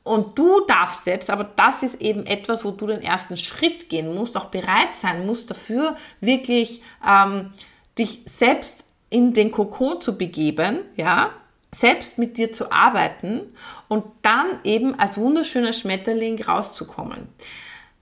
Und 0.03 0.39
du 0.39 0.61
darfst 0.61 1.05
jetzt, 1.05 1.29
aber 1.29 1.43
das 1.43 1.83
ist 1.83 2.01
eben 2.01 2.25
etwas, 2.25 2.65
wo 2.65 2.71
du 2.71 2.87
den 2.87 3.01
ersten 3.01 3.37
Schritt 3.37 3.89
gehen 3.89 4.15
musst, 4.15 4.37
auch 4.37 4.45
bereit 4.45 4.95
sein 4.95 5.25
musst 5.25 5.51
dafür, 5.51 5.95
wirklich 6.21 6.81
ähm, 7.07 7.53
dich 7.97 8.21
selbst 8.25 8.85
in 9.09 9.33
den 9.33 9.51
Kokon 9.51 10.01
zu 10.01 10.17
begeben, 10.17 10.79
ja, 10.95 11.31
selbst 11.75 12.17
mit 12.17 12.37
dir 12.37 12.51
zu 12.51 12.71
arbeiten 12.71 13.53
und 13.87 14.05
dann 14.23 14.59
eben 14.63 14.97
als 14.97 15.17
wunderschöner 15.17 15.73
Schmetterling 15.73 16.41
rauszukommen. 16.41 17.27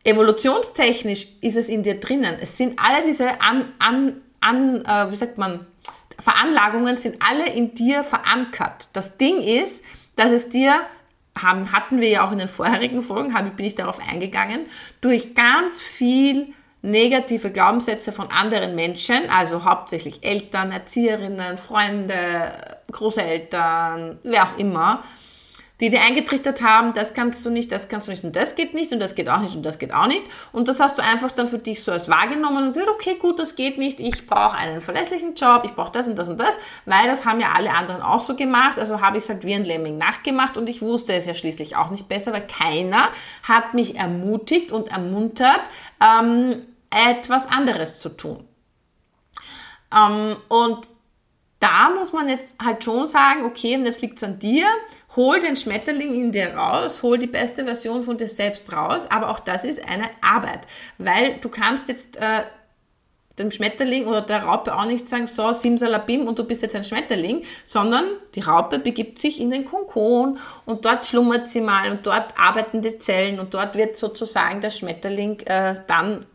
Evolutionstechnisch 0.08 1.28
ist 1.42 1.58
es 1.58 1.68
in 1.68 1.84
dir 1.84 2.00
drinnen. 2.00 2.38
Es 2.40 2.58
sind 2.58 2.80
alle 2.80 3.06
diese 3.06 3.42
an, 3.42 3.74
an, 3.78 4.22
an 4.40 4.86
äh, 4.86 5.12
wie 5.12 5.16
sagt 5.18 5.38
man, 5.38 5.68
Veranlagungen 6.18 6.96
sind 6.96 7.18
alle 7.22 7.50
in 7.50 7.74
dir 7.74 8.06
verankert. 8.06 8.90
Das 8.94 9.18
Ding 9.18 9.38
ist, 9.38 9.84
dass 10.16 10.32
es 10.32 10.48
dir 10.48 10.80
haben, 11.38 11.74
hatten 11.74 12.00
wir 12.00 12.10
ja 12.10 12.26
auch 12.26 12.32
in 12.32 12.40
den 12.40 12.48
vorherigen 12.48 13.04
Folgen, 13.04 13.34
bin 13.56 13.66
ich 13.66 13.76
darauf 13.76 14.00
eingegangen, 14.00 14.66
durch 15.02 15.36
ganz 15.36 15.82
viel 15.82 16.54
negative 16.82 17.52
Glaubenssätze 17.52 18.14
von 18.14 18.32
anderen 18.32 18.76
Menschen, 18.76 19.30
also 19.30 19.66
hauptsächlich 19.66 20.24
Eltern, 20.24 20.72
Erzieherinnen, 20.72 21.58
Freunde, 21.58 22.78
Großeltern, 22.92 24.20
wer 24.24 24.44
auch 24.44 24.58
immer, 24.58 25.04
die 25.80 25.90
dir 25.90 26.02
eingetrichtert 26.02 26.62
haben, 26.62 26.94
das 26.94 27.14
kannst 27.14 27.46
du 27.46 27.50
nicht, 27.50 27.72
das 27.72 27.88
kannst 27.88 28.08
du 28.08 28.12
nicht 28.12 28.24
und 28.24 28.36
das 28.36 28.56
geht 28.56 28.74
nicht 28.74 28.92
und 28.92 29.00
das 29.00 29.14
geht 29.14 29.30
auch 29.30 29.40
nicht 29.40 29.56
und 29.56 29.64
das 29.64 29.78
geht 29.78 29.94
auch 29.94 30.08
nicht. 30.08 30.24
Und 30.52 30.68
das 30.68 30.80
hast 30.80 30.98
du 30.98 31.04
einfach 31.04 31.32
dann 31.32 31.48
für 31.48 31.60
dich 31.60 31.84
so 31.84 31.92
als 31.92 32.10
wahrgenommen 32.10 32.68
und 32.68 32.74
gesagt, 32.74 32.90
okay, 32.90 33.16
gut, 33.16 33.40
das 33.40 33.56
geht 33.56 33.78
nicht, 33.78 34.00
ich 34.00 34.26
brauche 34.26 34.58
einen 34.58 34.82
verlässlichen 34.82 35.36
Job, 35.36 35.64
ich 35.66 35.76
brauche 35.76 35.92
das 35.92 36.08
und 36.08 36.18
das 36.18 36.30
und 36.30 36.40
das, 36.40 36.58
weil 36.86 37.06
das 37.06 37.26
haben 37.26 37.40
ja 37.40 37.54
alle 37.56 37.74
anderen 37.74 38.02
auch 38.02 38.20
so 38.20 38.36
gemacht, 38.36 38.80
also 38.80 39.02
habe 39.02 39.18
ich 39.18 39.24
es 39.24 39.30
halt 39.30 39.44
wie 39.44 39.54
ein 39.54 39.66
Lemming 39.66 39.98
nachgemacht 39.98 40.58
und 40.58 40.68
ich 40.68 40.82
wusste 40.82 41.14
es 41.14 41.28
ja 41.28 41.36
schließlich 41.36 41.76
auch 41.76 41.92
nicht 41.92 42.08
besser, 42.08 42.34
weil 42.34 42.48
keiner 42.48 43.10
hat 43.44 43.74
mich 43.74 43.98
ermutigt 43.98 44.72
und 44.72 44.88
ermuntert, 44.90 45.62
ähm, 46.02 46.64
etwas 46.90 47.46
anderes 47.46 48.00
zu 48.00 48.10
tun. 48.10 48.44
Ähm, 49.96 50.38
und 50.48 50.90
da 51.60 51.90
muss 51.90 52.14
man 52.14 52.30
jetzt 52.30 52.56
halt 52.64 52.84
schon 52.84 53.08
sagen, 53.08 53.46
okay, 53.46 53.76
und 53.76 53.86
jetzt 53.86 54.02
liegt 54.02 54.18
es 54.18 54.24
an 54.24 54.40
dir, 54.40 54.66
hol 55.18 55.40
den 55.42 55.58
Schmetterling 55.58 56.14
in 56.14 56.32
dir 56.32 56.56
raus, 56.56 57.04
hol 57.04 57.18
die 57.18 57.28
beste 57.28 57.66
Version 57.66 58.04
von 58.04 58.18
dir 58.18 58.30
selbst 58.30 58.72
raus, 58.72 59.06
aber 59.10 59.30
auch 59.30 59.40
das 59.40 59.66
ist 59.66 59.84
eine 59.90 60.10
Arbeit, 60.22 60.62
weil 60.98 61.40
du 61.42 61.50
kannst 61.50 61.90
jetzt 61.90 62.16
äh, 62.16 62.44
dem 63.38 63.52
Schmetterling 63.52 64.06
oder 64.06 64.22
der 64.22 64.44
Raupe 64.44 64.76
auch 64.76 64.86
nicht 64.86 65.08
sagen, 65.08 65.28
so, 65.28 65.52
simsalabim 65.52 66.28
und 66.28 66.40
du 66.40 66.44
bist 66.44 66.62
jetzt 66.62 66.76
ein 66.76 66.84
Schmetterling, 66.84 67.44
sondern 67.64 68.06
die 68.36 68.42
Raupe 68.42 68.80
begibt 68.80 69.20
sich 69.20 69.40
in 69.40 69.52
den 69.52 69.66
Konkon 69.66 70.40
und 70.66 70.86
dort 70.86 71.06
schlummert 71.06 71.48
sie 71.48 71.62
mal 71.62 71.92
und 71.92 72.06
dort 72.06 72.38
arbeiten 72.38 72.82
die 72.82 72.98
Zellen 72.98 73.40
und 73.40 73.54
dort 73.54 73.76
wird 73.76 73.98
sozusagen 73.98 74.62
der 74.62 74.72
Schmetterling 74.72 75.40
äh, 75.42 75.76
dann 75.88 76.26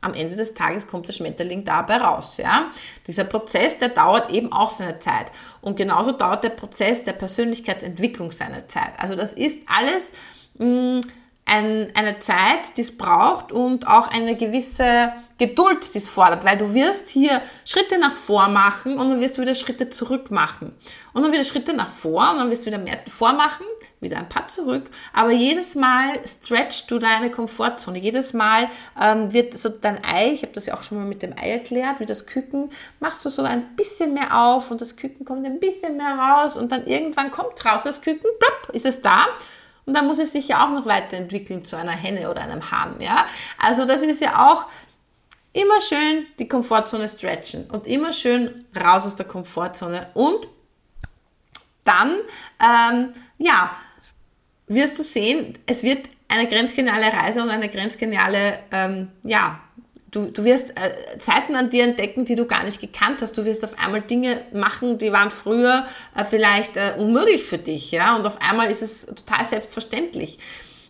am 0.00 0.14
Ende 0.14 0.36
des 0.36 0.54
Tages 0.54 0.86
kommt 0.86 1.08
der 1.08 1.12
Schmetterling 1.12 1.64
dabei 1.64 1.96
raus. 1.96 2.36
Ja? 2.36 2.70
Dieser 3.06 3.24
Prozess, 3.24 3.78
der 3.78 3.88
dauert 3.88 4.30
eben 4.32 4.52
auch 4.52 4.70
seine 4.70 4.98
Zeit. 5.00 5.26
Und 5.60 5.76
genauso 5.76 6.12
dauert 6.12 6.44
der 6.44 6.50
Prozess 6.50 7.02
der 7.02 7.14
Persönlichkeitsentwicklung 7.14 8.30
seine 8.30 8.68
Zeit. 8.68 8.92
Also 8.98 9.14
das 9.14 9.32
ist 9.32 9.58
alles 9.66 10.12
mh, 10.58 10.66
mm, 10.66 11.00
ein, 11.46 11.88
eine 11.94 12.18
Zeit, 12.18 12.76
die 12.76 12.82
es 12.82 12.96
braucht 12.96 13.52
und 13.52 13.88
auch 13.88 14.08
eine 14.08 14.36
gewisse 14.36 15.12
Geduld, 15.38 15.94
die 15.94 15.98
es 15.98 16.08
fordert, 16.08 16.44
weil 16.44 16.58
du 16.58 16.74
wirst 16.74 17.08
hier 17.08 17.40
Schritte 17.64 17.96
nach 17.98 18.12
vor 18.12 18.48
machen 18.48 18.98
und 18.98 19.08
dann 19.08 19.20
wirst 19.20 19.38
du 19.38 19.42
wieder 19.42 19.54
Schritte 19.54 19.88
zurück 19.88 20.32
machen. 20.32 20.74
Und 21.12 21.22
dann 21.22 21.32
wieder 21.32 21.44
Schritte 21.44 21.74
nach 21.74 21.88
vor 21.88 22.32
und 22.32 22.38
dann 22.38 22.50
wirst 22.50 22.62
du 22.62 22.66
wieder 22.66 22.78
mehr 22.78 22.98
vormachen, 23.06 23.66
wieder 24.00 24.18
ein 24.18 24.28
paar 24.28 24.48
zurück. 24.48 24.90
Aber 25.12 25.30
jedes 25.30 25.76
Mal 25.76 26.20
stretchst 26.26 26.90
du 26.90 26.98
deine 26.98 27.30
Komfortzone. 27.30 27.98
Jedes 27.98 28.32
Mal 28.32 28.68
ähm, 29.00 29.32
wird 29.32 29.56
so 29.56 29.68
dein 29.68 30.04
Ei, 30.04 30.32
ich 30.32 30.42
habe 30.42 30.52
das 30.52 30.66
ja 30.66 30.74
auch 30.74 30.82
schon 30.82 30.98
mal 30.98 31.06
mit 31.06 31.22
dem 31.22 31.32
Ei 31.38 31.50
erklärt, 31.50 32.00
wie 32.00 32.06
das 32.06 32.26
Küken, 32.26 32.70
machst 32.98 33.24
du 33.24 33.30
so 33.30 33.42
ein 33.42 33.76
bisschen 33.76 34.14
mehr 34.14 34.36
auf 34.36 34.72
und 34.72 34.80
das 34.80 34.96
Küken 34.96 35.24
kommt 35.24 35.46
ein 35.46 35.60
bisschen 35.60 35.96
mehr 35.96 36.18
raus 36.18 36.56
und 36.56 36.72
dann 36.72 36.84
irgendwann 36.84 37.30
kommt 37.30 37.64
raus 37.64 37.84
das 37.84 38.00
Küken, 38.00 38.28
plopp, 38.40 38.74
ist 38.74 38.86
es 38.86 39.00
da. 39.00 39.26
Und 39.86 39.94
dann 39.94 40.06
muss 40.06 40.18
es 40.18 40.32
sich 40.32 40.48
ja 40.48 40.66
auch 40.66 40.70
noch 40.70 40.84
weiterentwickeln 40.84 41.64
zu 41.64 41.76
einer 41.76 41.92
Henne 41.92 42.30
oder 42.30 42.42
einem 42.42 42.70
Hahn, 42.70 42.96
ja. 42.98 43.24
Also 43.58 43.86
das 43.86 44.02
ist 44.02 44.20
ja 44.20 44.46
auch 44.46 44.66
immer 45.58 45.80
schön 45.80 46.26
die 46.38 46.46
Komfortzone 46.46 47.08
stretchen 47.08 47.68
und 47.70 47.86
immer 47.86 48.12
schön 48.12 48.64
raus 48.76 49.06
aus 49.06 49.16
der 49.16 49.26
Komfortzone 49.26 50.08
und 50.14 50.48
dann, 51.84 52.20
ähm, 52.62 53.12
ja, 53.38 53.76
wirst 54.66 54.98
du 54.98 55.02
sehen, 55.02 55.58
es 55.66 55.82
wird 55.82 56.06
eine 56.28 56.46
grenzgeniale 56.46 57.06
Reise 57.12 57.42
und 57.42 57.50
eine 57.50 57.68
grenzgeniale, 57.68 58.58
ähm, 58.70 59.08
ja, 59.24 59.60
du, 60.10 60.26
du 60.26 60.44
wirst 60.44 60.70
äh, 60.70 61.18
Zeiten 61.18 61.56
an 61.56 61.70
dir 61.70 61.84
entdecken, 61.84 62.24
die 62.24 62.34
du 62.34 62.46
gar 62.46 62.64
nicht 62.64 62.80
gekannt 62.80 63.22
hast. 63.22 63.36
Du 63.36 63.44
wirst 63.44 63.64
auf 63.64 63.78
einmal 63.82 64.02
Dinge 64.02 64.42
machen, 64.52 64.98
die 64.98 65.10
waren 65.10 65.30
früher 65.30 65.86
äh, 66.14 66.24
vielleicht 66.24 66.76
äh, 66.76 66.94
unmöglich 66.98 67.42
für 67.44 67.58
dich, 67.58 67.90
ja, 67.90 68.16
und 68.16 68.26
auf 68.26 68.40
einmal 68.42 68.70
ist 68.70 68.82
es 68.82 69.06
total 69.06 69.44
selbstverständlich. 69.44 70.38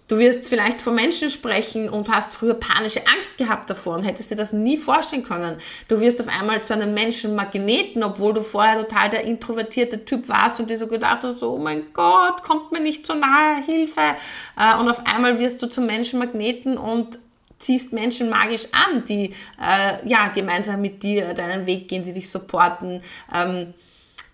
Du 0.09 0.19
wirst 0.19 0.49
vielleicht 0.49 0.81
vor 0.81 0.95
Menschen 0.95 1.31
sprechen 1.31 1.91
und 1.91 2.11
hast 2.11 2.35
früher 2.35 2.55
panische 2.55 3.07
Angst 3.07 3.37
gehabt 3.37 3.69
davor 3.69 3.97
und 3.97 4.05
hättest 4.05 4.31
dir 4.31 4.37
das 4.37 4.55
nie 4.55 4.79
vorstellen 4.79 5.23
können. 5.23 5.59
Du 5.87 6.01
wirst 6.01 6.21
auf 6.23 6.29
einmal 6.29 6.65
zu 6.65 6.73
einem 6.73 6.95
Menschenmagneten, 6.95 8.03
obwohl 8.03 8.33
du 8.33 8.43
vorher 8.43 8.81
total 8.81 9.11
der 9.11 9.25
introvertierte 9.25 10.07
Typ 10.07 10.27
warst 10.31 10.61
und 10.61 10.71
dir 10.71 10.79
so 10.79 10.87
gedacht 10.87 11.25
hast, 11.25 11.43
oh 11.43 11.59
mein 11.59 11.93
Gott, 11.93 12.43
kommt 12.43 12.73
mir 12.73 12.81
nicht 12.81 13.07
so 13.07 13.13
nahe, 13.13 13.63
Hilfe. 13.67 14.17
Äh, 14.59 14.79
und 14.81 14.89
auf 14.89 15.07
einmal 15.07 15.39
wirst 15.39 15.61
du 15.61 15.67
zum 15.67 15.85
Menschenmagneten 15.85 16.79
und 16.79 17.19
ziehst 17.59 17.93
Menschen 17.93 18.31
magisch 18.31 18.67
an, 18.73 19.05
die 19.05 19.35
äh, 19.61 20.09
ja 20.09 20.29
gemeinsam 20.29 20.81
mit 20.81 21.03
dir 21.03 21.35
deinen 21.35 21.67
Weg 21.67 21.89
gehen, 21.89 22.05
die 22.05 22.15
dich 22.15 22.31
supporten, 22.31 23.03
ähm, 23.35 23.75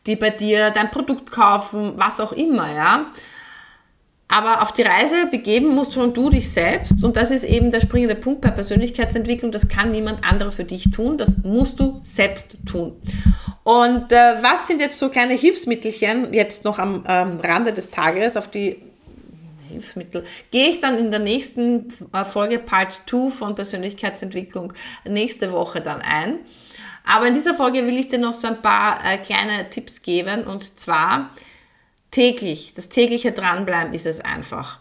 die 0.06 0.14
bei 0.14 0.30
dir 0.30 0.70
dein 0.70 0.92
Produkt 0.92 1.32
kaufen, 1.32 1.94
was 1.96 2.20
auch 2.20 2.32
immer, 2.32 2.72
ja. 2.72 3.06
Aber 4.28 4.62
auf 4.62 4.72
die 4.72 4.82
Reise 4.82 5.26
begeben 5.30 5.68
musst 5.68 5.92
schon 5.92 6.14
du 6.14 6.30
dich 6.30 6.50
selbst. 6.50 7.04
Und 7.04 7.16
das 7.16 7.30
ist 7.30 7.44
eben 7.44 7.70
der 7.70 7.80
springende 7.80 8.14
Punkt 8.14 8.40
bei 8.40 8.50
Persönlichkeitsentwicklung. 8.50 9.52
Das 9.52 9.68
kann 9.68 9.92
niemand 9.92 10.24
anderer 10.24 10.50
für 10.50 10.64
dich 10.64 10.90
tun. 10.90 11.18
Das 11.18 11.36
musst 11.42 11.78
du 11.78 12.00
selbst 12.02 12.56
tun. 12.66 12.96
Und 13.64 14.12
äh, 14.12 14.42
was 14.42 14.66
sind 14.66 14.80
jetzt 14.80 14.98
so 14.98 15.08
kleine 15.08 15.34
Hilfsmittelchen 15.34 16.32
jetzt 16.32 16.64
noch 16.64 16.78
am 16.78 17.04
ähm, 17.06 17.40
Rande 17.40 17.72
des 17.72 17.90
Tages 17.90 18.36
auf 18.36 18.48
die 18.48 18.76
Hilfsmittel? 19.70 20.24
Gehe 20.50 20.68
ich 20.68 20.80
dann 20.80 20.98
in 20.98 21.10
der 21.10 21.20
nächsten 21.20 21.88
äh, 22.12 22.24
Folge 22.24 22.58
Part 22.58 23.02
2 23.06 23.30
von 23.30 23.54
Persönlichkeitsentwicklung 23.54 24.72
nächste 25.06 25.52
Woche 25.52 25.80
dann 25.80 26.00
ein. 26.00 26.40
Aber 27.06 27.26
in 27.26 27.34
dieser 27.34 27.54
Folge 27.54 27.86
will 27.86 27.98
ich 27.98 28.08
dir 28.08 28.18
noch 28.18 28.32
so 28.32 28.48
ein 28.48 28.62
paar 28.62 28.98
äh, 29.04 29.18
kleine 29.18 29.68
Tipps 29.68 30.00
geben. 30.00 30.44
Und 30.44 30.78
zwar, 30.78 31.30
täglich, 32.14 32.74
das 32.74 32.88
tägliche 32.88 33.32
Dranbleiben 33.32 33.92
ist 33.92 34.06
es 34.06 34.20
einfach. 34.20 34.78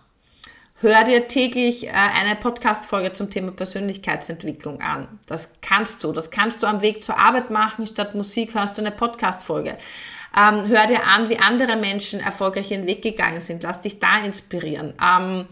Hör 0.82 1.04
dir 1.04 1.28
täglich 1.28 1.88
äh, 1.88 1.92
eine 1.92 2.36
Podcast-Folge 2.36 3.12
zum 3.14 3.32
Thema 3.32 3.52
Persönlichkeitsentwicklung 3.52 4.82
an. 4.82 5.08
Das 5.26 5.50
kannst 5.62 6.04
du. 6.04 6.12
Das 6.12 6.30
kannst 6.30 6.62
du 6.62 6.68
am 6.68 6.82
Weg 6.82 7.04
zur 7.04 7.18
Arbeit 7.18 7.50
machen. 7.50 7.88
Statt 7.88 8.14
Musik 8.14 8.54
hörst 8.54 8.78
du 8.78 8.82
eine 8.82 8.92
Podcast-Folge. 8.92 9.78
Ähm, 10.38 10.68
hör 10.68 10.86
dir 10.86 11.08
an, 11.08 11.30
wie 11.30 11.40
andere 11.40 11.76
Menschen 11.76 12.20
erfolgreich 12.20 12.70
ihren 12.70 12.86
Weg 12.86 13.02
gegangen 13.02 13.42
sind. 13.42 13.64
Lass 13.64 13.82
dich 13.82 13.98
da 13.98 14.20
inspirieren. 14.20 14.94
Ähm, 15.02 15.48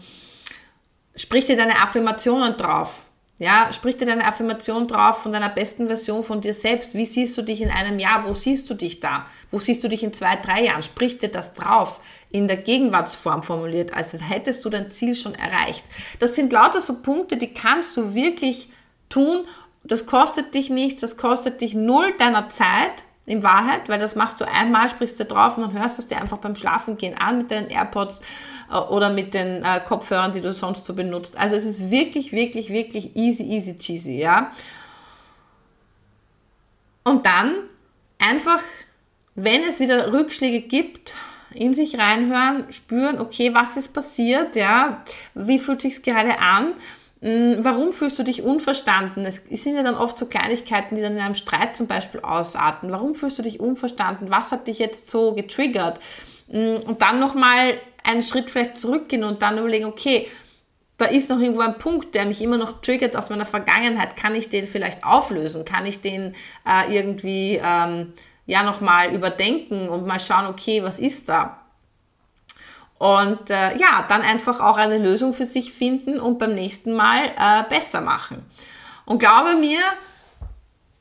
sprich 1.16 1.46
dir 1.46 1.56
deine 1.56 1.82
Affirmationen 1.82 2.56
drauf. 2.56 3.06
Ja, 3.38 3.72
sprich 3.72 3.96
dir 3.96 4.06
deine 4.06 4.26
Affirmation 4.26 4.86
drauf 4.86 5.22
von 5.22 5.32
deiner 5.32 5.48
besten 5.48 5.86
Version 5.86 6.22
von 6.22 6.40
dir 6.40 6.52
selbst. 6.52 6.94
Wie 6.94 7.06
siehst 7.06 7.36
du 7.36 7.42
dich 7.42 7.62
in 7.62 7.70
einem 7.70 7.98
Jahr? 7.98 8.24
Wo 8.26 8.34
siehst 8.34 8.68
du 8.68 8.74
dich 8.74 9.00
da? 9.00 9.24
Wo 9.50 9.58
siehst 9.58 9.82
du 9.82 9.88
dich 9.88 10.02
in 10.04 10.12
zwei, 10.12 10.36
drei 10.36 10.64
Jahren? 10.64 10.82
Sprich 10.82 11.18
dir 11.18 11.30
das 11.30 11.54
drauf, 11.54 11.98
in 12.30 12.46
der 12.46 12.58
Gegenwartsform 12.58 13.42
formuliert, 13.42 13.94
als 13.94 14.12
hättest 14.12 14.64
du 14.64 14.68
dein 14.68 14.90
Ziel 14.90 15.14
schon 15.16 15.34
erreicht. 15.34 15.82
Das 16.20 16.34
sind 16.34 16.52
lauter 16.52 16.80
so 16.80 17.00
Punkte, 17.00 17.36
die 17.36 17.52
kannst 17.54 17.96
du 17.96 18.14
wirklich 18.14 18.68
tun. 19.08 19.44
Das 19.82 20.06
kostet 20.06 20.54
dich 20.54 20.70
nichts, 20.70 21.00
das 21.00 21.16
kostet 21.16 21.60
dich 21.62 21.74
null 21.74 22.14
deiner 22.18 22.50
Zeit 22.50 23.04
in 23.26 23.42
Wahrheit, 23.42 23.88
weil 23.88 24.00
das 24.00 24.16
machst 24.16 24.40
du 24.40 24.48
einmal, 24.48 24.88
sprichst 24.88 25.20
du 25.20 25.24
drauf 25.24 25.56
und 25.56 25.64
dann 25.64 25.80
hörst 25.80 25.98
du 25.98 26.02
es 26.02 26.08
dir 26.08 26.20
einfach 26.20 26.38
beim 26.38 26.56
Schlafengehen 26.56 27.16
an 27.16 27.38
mit 27.38 27.50
deinen 27.50 27.68
AirPods 27.68 28.20
äh, 28.70 28.76
oder 28.76 29.10
mit 29.10 29.34
den 29.34 29.62
äh, 29.62 29.80
Kopfhörern, 29.86 30.32
die 30.32 30.40
du 30.40 30.52
sonst 30.52 30.84
so 30.84 30.94
benutzt. 30.94 31.36
Also 31.38 31.54
es 31.54 31.64
ist 31.64 31.90
wirklich, 31.90 32.32
wirklich, 32.32 32.70
wirklich 32.70 33.14
easy, 33.14 33.44
easy, 33.44 33.76
cheesy, 33.76 34.18
ja. 34.18 34.50
Und 37.04 37.26
dann 37.26 37.54
einfach, 38.18 38.60
wenn 39.34 39.62
es 39.62 39.78
wieder 39.78 40.12
Rückschläge 40.12 40.60
gibt, 40.60 41.14
in 41.54 41.74
sich 41.74 41.98
reinhören, 41.98 42.72
spüren, 42.72 43.20
okay, 43.20 43.54
was 43.54 43.76
ist 43.76 43.92
passiert, 43.92 44.56
ja, 44.56 45.02
wie 45.34 45.58
fühlt 45.58 45.82
sich's 45.82 46.02
gerade 46.02 46.38
an 46.40 46.74
warum 47.22 47.92
fühlst 47.92 48.18
du 48.18 48.24
dich 48.24 48.42
unverstanden? 48.42 49.24
Es 49.24 49.42
sind 49.62 49.76
ja 49.76 49.84
dann 49.84 49.94
oft 49.94 50.18
so 50.18 50.26
Kleinigkeiten, 50.26 50.96
die 50.96 51.02
dann 51.02 51.12
in 51.12 51.20
einem 51.20 51.34
Streit 51.34 51.76
zum 51.76 51.86
Beispiel 51.86 52.20
ausarten. 52.20 52.90
Warum 52.90 53.14
fühlst 53.14 53.38
du 53.38 53.42
dich 53.42 53.60
unverstanden? 53.60 54.30
Was 54.30 54.50
hat 54.50 54.66
dich 54.66 54.80
jetzt 54.80 55.08
so 55.08 55.32
getriggert? 55.32 56.00
Hm, 56.50 56.78
und 56.84 57.00
dann 57.00 57.20
nochmal 57.20 57.78
einen 58.02 58.24
Schritt 58.24 58.50
vielleicht 58.50 58.76
zurückgehen 58.76 59.22
und 59.22 59.40
dann 59.40 59.56
überlegen, 59.56 59.84
okay, 59.84 60.28
da 60.98 61.04
ist 61.06 61.30
noch 61.30 61.38
irgendwo 61.38 61.60
ein 61.62 61.78
Punkt, 61.78 62.14
der 62.14 62.26
mich 62.26 62.42
immer 62.42 62.58
noch 62.58 62.80
triggert 62.80 63.16
aus 63.16 63.30
meiner 63.30 63.46
Vergangenheit. 63.46 64.16
Kann 64.16 64.34
ich 64.34 64.48
den 64.48 64.66
vielleicht 64.66 65.04
auflösen? 65.04 65.64
Kann 65.64 65.86
ich 65.86 66.00
den 66.00 66.34
äh, 66.66 66.94
irgendwie 66.96 67.60
ähm, 67.64 68.12
ja 68.46 68.64
nochmal 68.64 69.14
überdenken 69.14 69.88
und 69.88 70.06
mal 70.06 70.20
schauen, 70.20 70.46
okay, 70.46 70.82
was 70.82 70.98
ist 70.98 71.28
da? 71.28 71.61
Und 73.02 73.50
äh, 73.50 73.76
ja, 73.78 74.06
dann 74.08 74.22
einfach 74.22 74.60
auch 74.60 74.76
eine 74.76 74.96
Lösung 74.96 75.34
für 75.34 75.44
sich 75.44 75.72
finden 75.72 76.20
und 76.20 76.38
beim 76.38 76.54
nächsten 76.54 76.92
Mal 76.92 77.24
äh, 77.36 77.64
besser 77.68 78.00
machen. 78.00 78.46
Und 79.06 79.18
glaube 79.18 79.56
mir, 79.56 79.80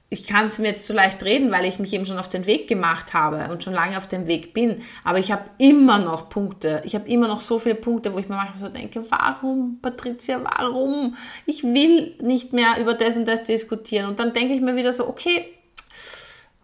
ich 0.09 0.25
kann 0.25 0.47
es 0.47 0.57
mir 0.57 0.69
jetzt 0.69 0.87
so 0.87 0.95
leicht 0.95 1.21
reden, 1.21 1.51
weil 1.51 1.63
ich 1.65 1.77
mich 1.77 1.93
eben 1.93 2.07
schon 2.07 2.17
auf 2.17 2.27
den 2.27 2.47
Weg 2.47 2.67
gemacht 2.67 3.13
habe 3.13 3.51
und 3.51 3.63
schon 3.63 3.73
lange 3.73 3.99
auf 3.99 4.07
dem 4.07 4.25
Weg 4.25 4.51
bin. 4.51 4.81
Aber 5.03 5.19
ich 5.19 5.31
habe 5.31 5.43
immer 5.59 5.99
noch 5.99 6.27
Punkte. 6.27 6.81
Ich 6.85 6.95
habe 6.95 7.07
immer 7.07 7.27
noch 7.27 7.39
so 7.39 7.59
viele 7.59 7.75
Punkte, 7.75 8.11
wo 8.11 8.17
ich 8.17 8.27
mir 8.27 8.35
manchmal 8.35 8.57
so 8.57 8.69
denke, 8.69 9.05
warum, 9.11 9.77
Patricia, 9.79 10.41
warum? 10.43 11.15
Ich 11.45 11.63
will 11.63 12.17
nicht 12.19 12.51
mehr 12.51 12.79
über 12.79 12.95
das 12.95 13.15
und 13.15 13.27
das 13.27 13.43
diskutieren. 13.43 14.09
Und 14.09 14.19
dann 14.19 14.33
denke 14.33 14.55
ich 14.55 14.61
mir 14.61 14.75
wieder 14.75 14.91
so, 14.91 15.07
okay, 15.07 15.53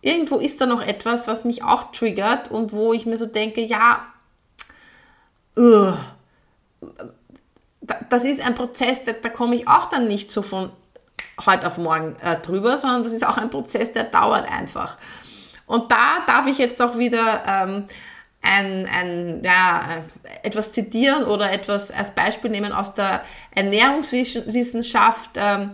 irgendwo 0.01 0.37
ist 0.37 0.59
da 0.59 0.65
noch 0.65 0.81
etwas, 0.81 1.27
was 1.27 1.45
mich 1.45 1.63
auch 1.63 1.91
triggert 1.91 2.49
und 2.49 2.73
wo 2.73 2.91
ich 2.91 3.05
mir 3.05 3.17
so 3.17 3.27
denke, 3.27 3.61
ja, 3.61 4.01
uh, 5.57 5.93
das 8.09 8.23
ist 8.23 8.41
ein 8.41 8.55
Prozess, 8.55 9.03
da, 9.03 9.13
da 9.13 9.29
komme 9.29 9.55
ich 9.55 9.67
auch 9.67 9.87
dann 9.87 10.07
nicht 10.07 10.31
so 10.31 10.41
von 10.41 10.71
heute 11.45 11.67
auf 11.67 11.77
morgen 11.77 12.15
äh, 12.21 12.39
drüber, 12.39 12.77
sondern 12.77 13.03
das 13.03 13.13
ist 13.13 13.25
auch 13.25 13.37
ein 13.37 13.49
Prozess, 13.49 13.91
der 13.91 14.03
dauert 14.03 14.51
einfach. 14.51 14.97
Und 15.65 15.91
da 15.91 16.19
darf 16.25 16.47
ich 16.47 16.57
jetzt 16.57 16.81
auch 16.81 16.97
wieder 16.97 17.43
ähm, 17.45 17.85
ein, 18.41 18.87
ein, 18.87 19.41
ja, 19.43 20.03
etwas 20.43 20.71
zitieren 20.71 21.25
oder 21.25 21.51
etwas 21.51 21.91
als 21.91 22.11
Beispiel 22.11 22.49
nehmen 22.49 22.71
aus 22.71 22.93
der 22.93 23.21
Ernährungswissenschaft. 23.51 25.31
Ähm, 25.35 25.71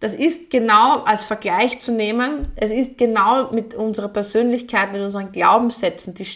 das 0.00 0.14
ist 0.14 0.50
genau 0.50 1.02
als 1.02 1.24
Vergleich 1.24 1.80
zu 1.80 1.92
nehmen. 1.92 2.52
Es 2.56 2.70
ist 2.70 2.98
genau 2.98 3.50
mit 3.52 3.74
unserer 3.74 4.08
Persönlichkeit, 4.08 4.92
mit 4.92 5.02
unseren 5.02 5.32
Glaubenssätzen, 5.32 6.14
die 6.14 6.26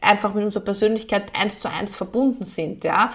einfach 0.00 0.34
mit 0.34 0.44
unserer 0.44 0.64
Persönlichkeit 0.64 1.32
eins 1.38 1.60
zu 1.60 1.70
eins 1.70 1.94
verbunden 1.94 2.44
sind. 2.44 2.84
Ja, 2.84 3.10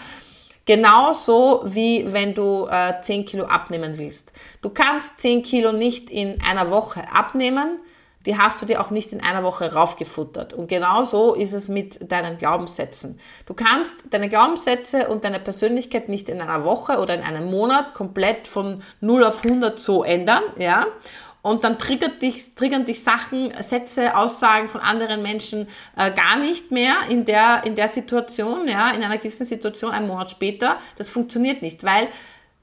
Genauso 0.65 1.61
wie 1.63 2.11
wenn 2.11 2.33
du 2.33 2.67
äh, 2.67 2.99
10 2.99 3.25
Kilo 3.25 3.45
abnehmen 3.45 3.99
willst. 3.99 4.33
Du 4.63 4.71
kannst 4.71 5.19
10 5.19 5.43
Kilo 5.43 5.71
nicht 5.71 6.09
in 6.09 6.41
einer 6.41 6.71
Woche 6.71 7.03
abnehmen, 7.13 7.79
die 8.25 8.35
hast 8.35 8.59
du 8.59 8.65
dir 8.65 8.81
auch 8.81 8.89
nicht 8.89 9.13
in 9.13 9.23
einer 9.23 9.43
Woche 9.43 9.71
raufgefuttert. 9.73 10.53
Und 10.53 10.67
genauso 10.67 11.35
ist 11.35 11.53
es 11.53 11.67
mit 11.67 12.11
deinen 12.11 12.39
Glaubenssätzen. 12.39 13.19
Du 13.45 13.53
kannst 13.53 13.95
deine 14.09 14.27
Glaubenssätze 14.27 15.07
und 15.07 15.23
deine 15.23 15.39
Persönlichkeit 15.39 16.09
nicht 16.09 16.29
in 16.29 16.41
einer 16.41 16.63
Woche 16.63 16.97
oder 16.97 17.13
in 17.13 17.21
einem 17.21 17.51
Monat 17.51 17.93
komplett 17.93 18.47
von 18.47 18.81
0 19.01 19.23
auf 19.25 19.43
100 19.43 19.79
so 19.79 20.03
ändern, 20.03 20.41
ja 20.57 20.87
und 21.45 21.63
dann 21.63 21.77
triggert 21.77 22.23
dich, 22.23 22.55
triggern 22.55 22.85
dich 22.85 23.03
Sachen, 23.03 23.53
Sätze, 23.61 24.17
Aussagen 24.17 24.67
von 24.67 24.81
anderen 24.81 25.21
Menschen 25.21 25.67
äh, 25.95 26.09
gar 26.09 26.39
nicht 26.39 26.71
mehr 26.71 26.95
in 27.07 27.23
der, 27.23 27.61
in 27.65 27.75
der 27.75 27.87
Situation, 27.87 28.67
ja, 28.67 28.89
in 28.89 29.03
einer 29.03 29.19
gewissen 29.19 29.45
Situation, 29.45 29.91
einen 29.91 30.07
Monat 30.07 30.31
später. 30.31 30.79
Das 30.97 31.11
funktioniert 31.11 31.61
nicht, 31.61 31.83
weil 31.83 32.07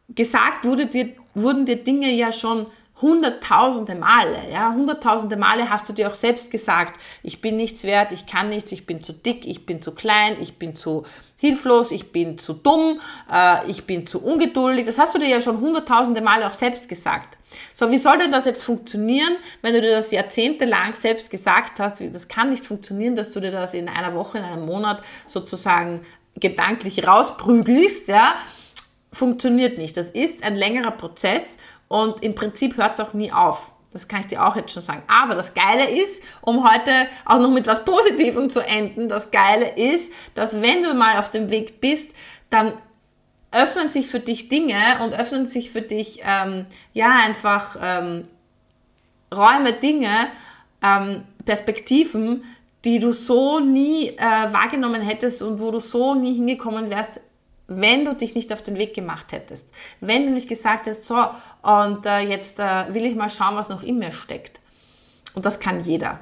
gesagt 0.08 0.64
wurde 0.64 0.86
dir, 0.86 1.14
wurden 1.32 1.64
dir 1.64 1.76
Dinge 1.76 2.10
ja 2.10 2.32
schon 2.32 2.66
hunderttausende 3.02 3.96
Male, 3.96 4.38
ja, 4.50 4.72
hunderttausende 4.72 5.36
Male 5.36 5.68
hast 5.68 5.88
du 5.88 5.92
dir 5.92 6.08
auch 6.08 6.14
selbst 6.14 6.50
gesagt, 6.50 6.98
ich 7.22 7.40
bin 7.40 7.56
nichts 7.56 7.82
wert, 7.84 8.12
ich 8.12 8.26
kann 8.26 8.48
nichts, 8.48 8.72
ich 8.72 8.86
bin 8.86 9.02
zu 9.02 9.12
dick, 9.12 9.44
ich 9.44 9.66
bin 9.66 9.82
zu 9.82 9.92
klein, 9.92 10.36
ich 10.40 10.58
bin 10.58 10.76
zu 10.76 11.04
hilflos, 11.36 11.90
ich 11.90 12.12
bin 12.12 12.38
zu 12.38 12.52
dumm, 12.52 13.00
äh, 13.30 13.68
ich 13.68 13.84
bin 13.84 14.06
zu 14.06 14.22
ungeduldig. 14.22 14.86
Das 14.86 14.98
hast 14.98 15.14
du 15.14 15.18
dir 15.18 15.28
ja 15.28 15.40
schon 15.40 15.60
hunderttausende 15.60 16.20
Male 16.20 16.46
auch 16.46 16.52
selbst 16.52 16.88
gesagt. 16.88 17.36
So, 17.74 17.90
wie 17.90 17.98
soll 17.98 18.16
denn 18.18 18.30
das 18.30 18.44
jetzt 18.44 18.62
funktionieren, 18.62 19.36
wenn 19.60 19.74
du 19.74 19.80
dir 19.80 19.90
das 19.90 20.12
jahrzehntelang 20.12 20.94
selbst 20.94 21.30
gesagt 21.30 21.80
hast? 21.80 22.00
Das 22.00 22.28
kann 22.28 22.50
nicht 22.50 22.64
funktionieren, 22.64 23.16
dass 23.16 23.32
du 23.32 23.40
dir 23.40 23.50
das 23.50 23.74
in 23.74 23.88
einer 23.88 24.14
Woche, 24.14 24.38
in 24.38 24.44
einem 24.44 24.64
Monat 24.64 25.02
sozusagen 25.26 26.00
gedanklich 26.36 27.06
rausprügelst, 27.06 28.08
ja? 28.08 28.34
Funktioniert 29.12 29.76
nicht. 29.76 29.96
Das 29.96 30.10
ist 30.10 30.42
ein 30.42 30.56
längerer 30.56 30.92
Prozess 30.92 31.58
und 31.92 32.22
im 32.22 32.34
Prinzip 32.34 32.78
hört 32.78 32.94
es 32.94 33.00
auch 33.00 33.12
nie 33.12 33.30
auf. 33.32 33.70
Das 33.92 34.08
kann 34.08 34.20
ich 34.20 34.28
dir 34.28 34.46
auch 34.46 34.56
jetzt 34.56 34.72
schon 34.72 34.82
sagen. 34.82 35.02
Aber 35.08 35.34
das 35.34 35.52
Geile 35.52 35.90
ist, 35.90 36.22
um 36.40 36.66
heute 36.66 36.90
auch 37.26 37.38
noch 37.38 37.50
mit 37.50 37.66
was 37.66 37.84
Positivem 37.84 38.48
zu 38.48 38.60
enden, 38.60 39.10
das 39.10 39.30
Geile 39.30 39.68
ist, 39.76 40.10
dass 40.34 40.62
wenn 40.62 40.82
du 40.82 40.94
mal 40.94 41.18
auf 41.18 41.28
dem 41.28 41.50
Weg 41.50 41.82
bist, 41.82 42.12
dann 42.48 42.72
öffnen 43.50 43.88
sich 43.88 44.08
für 44.08 44.20
dich 44.20 44.48
Dinge 44.48 44.78
und 45.04 45.12
öffnen 45.12 45.46
sich 45.46 45.70
für 45.70 45.82
dich, 45.82 46.22
ähm, 46.24 46.64
ja, 46.94 47.10
einfach 47.26 47.76
ähm, 47.82 48.26
Räume, 49.30 49.74
Dinge, 49.74 50.08
ähm, 50.82 51.24
Perspektiven, 51.44 52.44
die 52.86 53.00
du 53.00 53.12
so 53.12 53.60
nie 53.60 54.08
äh, 54.16 54.18
wahrgenommen 54.50 55.02
hättest 55.02 55.42
und 55.42 55.60
wo 55.60 55.70
du 55.70 55.78
so 55.78 56.14
nie 56.14 56.36
hingekommen 56.36 56.88
wärst, 56.88 57.20
wenn 57.66 58.04
du 58.04 58.14
dich 58.14 58.34
nicht 58.34 58.52
auf 58.52 58.62
den 58.62 58.76
Weg 58.76 58.94
gemacht 58.94 59.32
hättest, 59.32 59.68
wenn 60.00 60.26
du 60.26 60.32
nicht 60.32 60.48
gesagt 60.48 60.86
hättest, 60.86 61.06
so, 61.06 61.16
und 61.62 62.06
äh, 62.06 62.20
jetzt 62.20 62.58
äh, 62.58 62.92
will 62.92 63.06
ich 63.06 63.14
mal 63.14 63.30
schauen, 63.30 63.56
was 63.56 63.68
noch 63.68 63.82
in 63.82 63.98
mir 63.98 64.12
steckt. 64.12 64.60
Und 65.34 65.46
das 65.46 65.60
kann 65.60 65.82
jeder. 65.84 66.20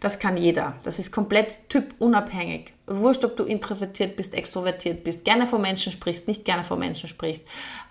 Das 0.00 0.18
kann 0.18 0.36
jeder. 0.36 0.74
Das 0.82 0.98
ist 0.98 1.12
komplett 1.12 1.58
typunabhängig. 1.68 2.72
Wurscht, 2.86 3.24
ob 3.24 3.36
du 3.36 3.44
introvertiert 3.44 4.16
bist, 4.16 4.34
extrovertiert 4.34 5.04
bist, 5.04 5.24
gerne 5.24 5.46
vor 5.46 5.58
Menschen 5.58 5.92
sprichst, 5.92 6.26
nicht 6.26 6.44
gerne 6.44 6.64
vor 6.64 6.78
Menschen 6.78 7.08
sprichst, 7.08 7.44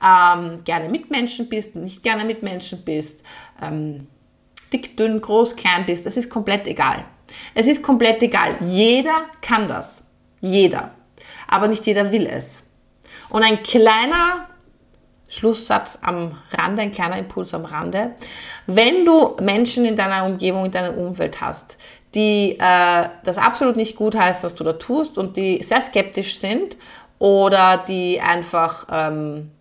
ähm, 0.03 0.63
gerne 0.63 0.89
mit 0.89 1.11
Menschen 1.11 1.47
bist, 1.49 1.75
nicht 1.75 2.01
gerne 2.01 2.25
mit 2.25 2.41
Menschen 2.41 2.83
bist, 2.83 3.23
ähm, 3.61 4.07
dick, 4.73 4.97
dünn, 4.97 5.21
groß, 5.21 5.55
klein 5.55 5.85
bist. 5.85 6.05
Das 6.05 6.17
ist 6.17 6.29
komplett 6.29 6.65
egal. 6.67 7.05
Es 7.53 7.67
ist 7.67 7.83
komplett 7.83 8.23
egal. 8.23 8.55
Jeder 8.61 9.25
kann 9.41 9.67
das. 9.67 10.01
Jeder. 10.41 10.95
Aber 11.47 11.67
nicht 11.67 11.85
jeder 11.85 12.11
will 12.11 12.25
es. 12.25 12.63
Und 13.29 13.43
ein 13.43 13.63
kleiner 13.63 14.47
Schlusssatz 15.29 15.99
am 16.01 16.37
Rande, 16.51 16.81
ein 16.81 16.91
kleiner 16.91 17.17
Impuls 17.17 17.53
am 17.53 17.65
Rande. 17.65 18.15
Wenn 18.65 19.05
du 19.05 19.35
Menschen 19.39 19.85
in 19.85 19.95
deiner 19.95 20.25
Umgebung, 20.25 20.65
in 20.65 20.71
deinem 20.71 20.95
Umfeld 20.95 21.39
hast, 21.39 21.77
die 22.15 22.57
äh, 22.59 23.09
das 23.23 23.37
absolut 23.37 23.75
nicht 23.75 23.95
gut 23.95 24.15
heißt, 24.15 24.43
was 24.43 24.55
du 24.55 24.63
da 24.63 24.73
tust 24.73 25.17
und 25.17 25.37
die 25.37 25.61
sehr 25.61 25.81
skeptisch 25.81 26.37
sind 26.37 26.75
oder 27.19 27.77
die 27.77 28.19
einfach, 28.19 28.87
ähm, 28.91 29.51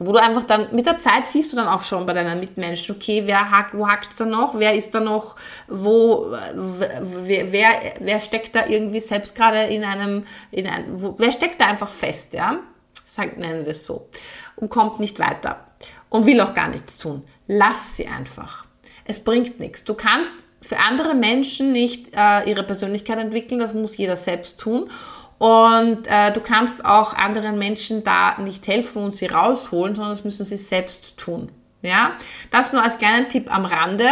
wo 0.00 0.10
du 0.10 0.20
einfach 0.20 0.42
dann 0.42 0.74
mit 0.74 0.86
der 0.86 0.98
Zeit 0.98 1.28
siehst 1.28 1.52
du 1.52 1.56
dann 1.56 1.68
auch 1.68 1.84
schon 1.84 2.04
bei 2.04 2.12
deinen 2.12 2.40
Mitmenschen, 2.40 2.96
okay, 2.96 3.22
wer 3.26 3.52
hakt, 3.52 3.72
wo 3.78 3.86
hakt 3.86 4.10
es 4.10 4.18
da 4.18 4.24
noch, 4.24 4.58
wer 4.58 4.74
ist 4.74 4.92
da 4.92 4.98
noch, 4.98 5.36
wo, 5.68 6.34
wer, 6.56 7.52
wer, 7.52 7.68
wer 8.00 8.18
steckt 8.18 8.56
da 8.56 8.66
irgendwie 8.66 9.00
selbst 9.00 9.36
gerade 9.36 9.62
in 9.62 9.84
einem, 9.84 10.24
in 10.50 10.66
einem 10.66 11.00
wo, 11.00 11.14
wer 11.18 11.30
steckt 11.30 11.60
da 11.60 11.66
einfach 11.66 11.90
fest, 11.90 12.32
ja? 12.32 12.58
Sagt, 13.04 13.38
nennen 13.38 13.64
wir 13.64 13.72
es 13.72 13.86
so. 13.86 14.08
Und 14.56 14.70
kommt 14.70 15.00
nicht 15.00 15.18
weiter. 15.18 15.64
Und 16.08 16.26
will 16.26 16.40
auch 16.40 16.54
gar 16.54 16.68
nichts 16.68 16.96
tun. 16.96 17.22
Lass 17.46 17.96
sie 17.96 18.06
einfach. 18.06 18.64
Es 19.04 19.18
bringt 19.18 19.60
nichts. 19.60 19.84
Du 19.84 19.94
kannst 19.94 20.34
für 20.62 20.78
andere 20.78 21.14
Menschen 21.14 21.72
nicht 21.72 22.16
äh, 22.16 22.48
ihre 22.48 22.62
Persönlichkeit 22.62 23.18
entwickeln, 23.18 23.60
das 23.60 23.74
muss 23.74 23.96
jeder 23.96 24.16
selbst 24.16 24.58
tun. 24.58 24.90
Und 25.38 26.06
äh, 26.06 26.32
du 26.32 26.40
kannst 26.40 26.84
auch 26.84 27.12
anderen 27.14 27.58
Menschen 27.58 28.02
da 28.02 28.38
nicht 28.38 28.66
helfen 28.66 29.02
und 29.02 29.16
sie 29.16 29.26
rausholen, 29.26 29.94
sondern 29.94 30.12
das 30.12 30.24
müssen 30.24 30.46
sie 30.46 30.56
selbst 30.56 31.16
tun. 31.18 31.50
Ja, 31.82 32.12
das 32.50 32.72
nur 32.72 32.82
als 32.82 32.96
kleinen 32.96 33.28
Tipp 33.28 33.54
am 33.54 33.66
Rande. 33.66 34.08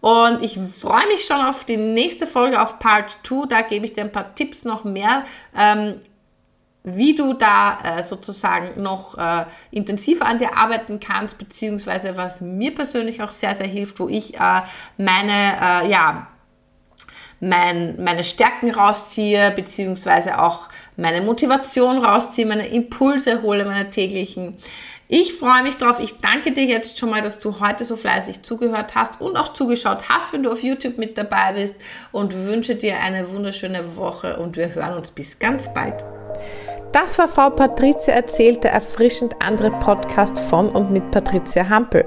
Und 0.00 0.42
ich 0.42 0.58
freue 0.58 1.06
mich 1.06 1.24
schon 1.24 1.40
auf 1.40 1.64
die 1.64 1.76
nächste 1.76 2.26
Folge 2.26 2.60
auf 2.60 2.80
Part 2.80 3.18
2. 3.22 3.46
Da 3.46 3.60
gebe 3.62 3.84
ich 3.84 3.92
dir 3.92 4.02
ein 4.02 4.12
paar 4.12 4.34
Tipps 4.34 4.64
noch 4.64 4.82
mehr 4.84 5.22
ähm, 5.56 6.00
wie 6.84 7.14
du 7.14 7.32
da 7.32 7.78
äh, 7.82 8.02
sozusagen 8.02 8.82
noch 8.82 9.16
äh, 9.16 9.46
intensiver 9.70 10.26
an 10.26 10.38
dir 10.38 10.56
arbeiten 10.56 11.00
kannst, 11.00 11.38
beziehungsweise 11.38 12.16
was 12.16 12.42
mir 12.42 12.74
persönlich 12.74 13.22
auch 13.22 13.30
sehr, 13.30 13.54
sehr 13.54 13.66
hilft, 13.66 13.98
wo 13.98 14.08
ich 14.08 14.34
äh, 14.34 14.60
meine, 14.98 15.56
äh, 15.60 15.90
ja, 15.90 16.28
mein, 17.40 18.02
meine 18.02 18.22
Stärken 18.22 18.70
rausziehe, 18.70 19.50
beziehungsweise 19.50 20.38
auch 20.40 20.68
meine 20.96 21.22
Motivation 21.22 22.04
rausziehe, 22.04 22.46
meine 22.46 22.66
Impulse 22.68 23.42
hole, 23.42 23.64
meine 23.64 23.88
täglichen. 23.90 24.56
Ich 25.08 25.34
freue 25.34 25.62
mich 25.62 25.76
drauf. 25.76 25.98
Ich 26.00 26.18
danke 26.18 26.52
dir 26.52 26.64
jetzt 26.64 26.98
schon 26.98 27.10
mal, 27.10 27.20
dass 27.20 27.38
du 27.38 27.60
heute 27.60 27.84
so 27.84 27.96
fleißig 27.96 28.42
zugehört 28.42 28.94
hast 28.94 29.20
und 29.20 29.36
auch 29.36 29.52
zugeschaut 29.52 30.08
hast, 30.08 30.32
wenn 30.32 30.42
du 30.42 30.50
auf 30.50 30.62
YouTube 30.62 30.96
mit 30.96 31.18
dabei 31.18 31.52
bist 31.54 31.76
und 32.10 32.34
wünsche 32.46 32.74
dir 32.74 33.00
eine 33.00 33.30
wunderschöne 33.30 33.96
Woche 33.96 34.38
und 34.38 34.56
wir 34.56 34.74
hören 34.74 34.96
uns 34.96 35.10
bis 35.10 35.38
ganz 35.38 35.72
bald. 35.72 36.04
Das 36.92 37.18
war 37.18 37.28
Frau 37.28 37.50
Patricia 37.50 38.14
erzählt, 38.14 38.62
der 38.62 38.72
erfrischend 38.72 39.34
andere 39.40 39.72
Podcast 39.72 40.38
von 40.38 40.68
und 40.68 40.92
mit 40.92 41.10
Patricia 41.10 41.68
Hampel. 41.68 42.04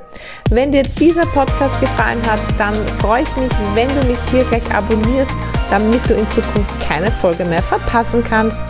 Wenn 0.50 0.72
dir 0.72 0.84
dieser 0.84 1.26
Podcast 1.26 1.80
gefallen 1.82 2.26
hat, 2.26 2.40
dann 2.58 2.74
freue 3.00 3.24
ich 3.24 3.36
mich, 3.36 3.52
wenn 3.76 3.90
du 3.90 4.08
mich 4.08 4.18
hier 4.32 4.46
gleich 4.46 4.74
abonnierst, 4.74 5.34
damit 5.70 6.10
du 6.10 6.14
in 6.14 6.28
Zukunft 6.30 6.80
keine 6.80 7.12
Folge 7.12 7.44
mehr 7.44 7.62
verpassen 7.62 8.24
kannst. 8.24 8.62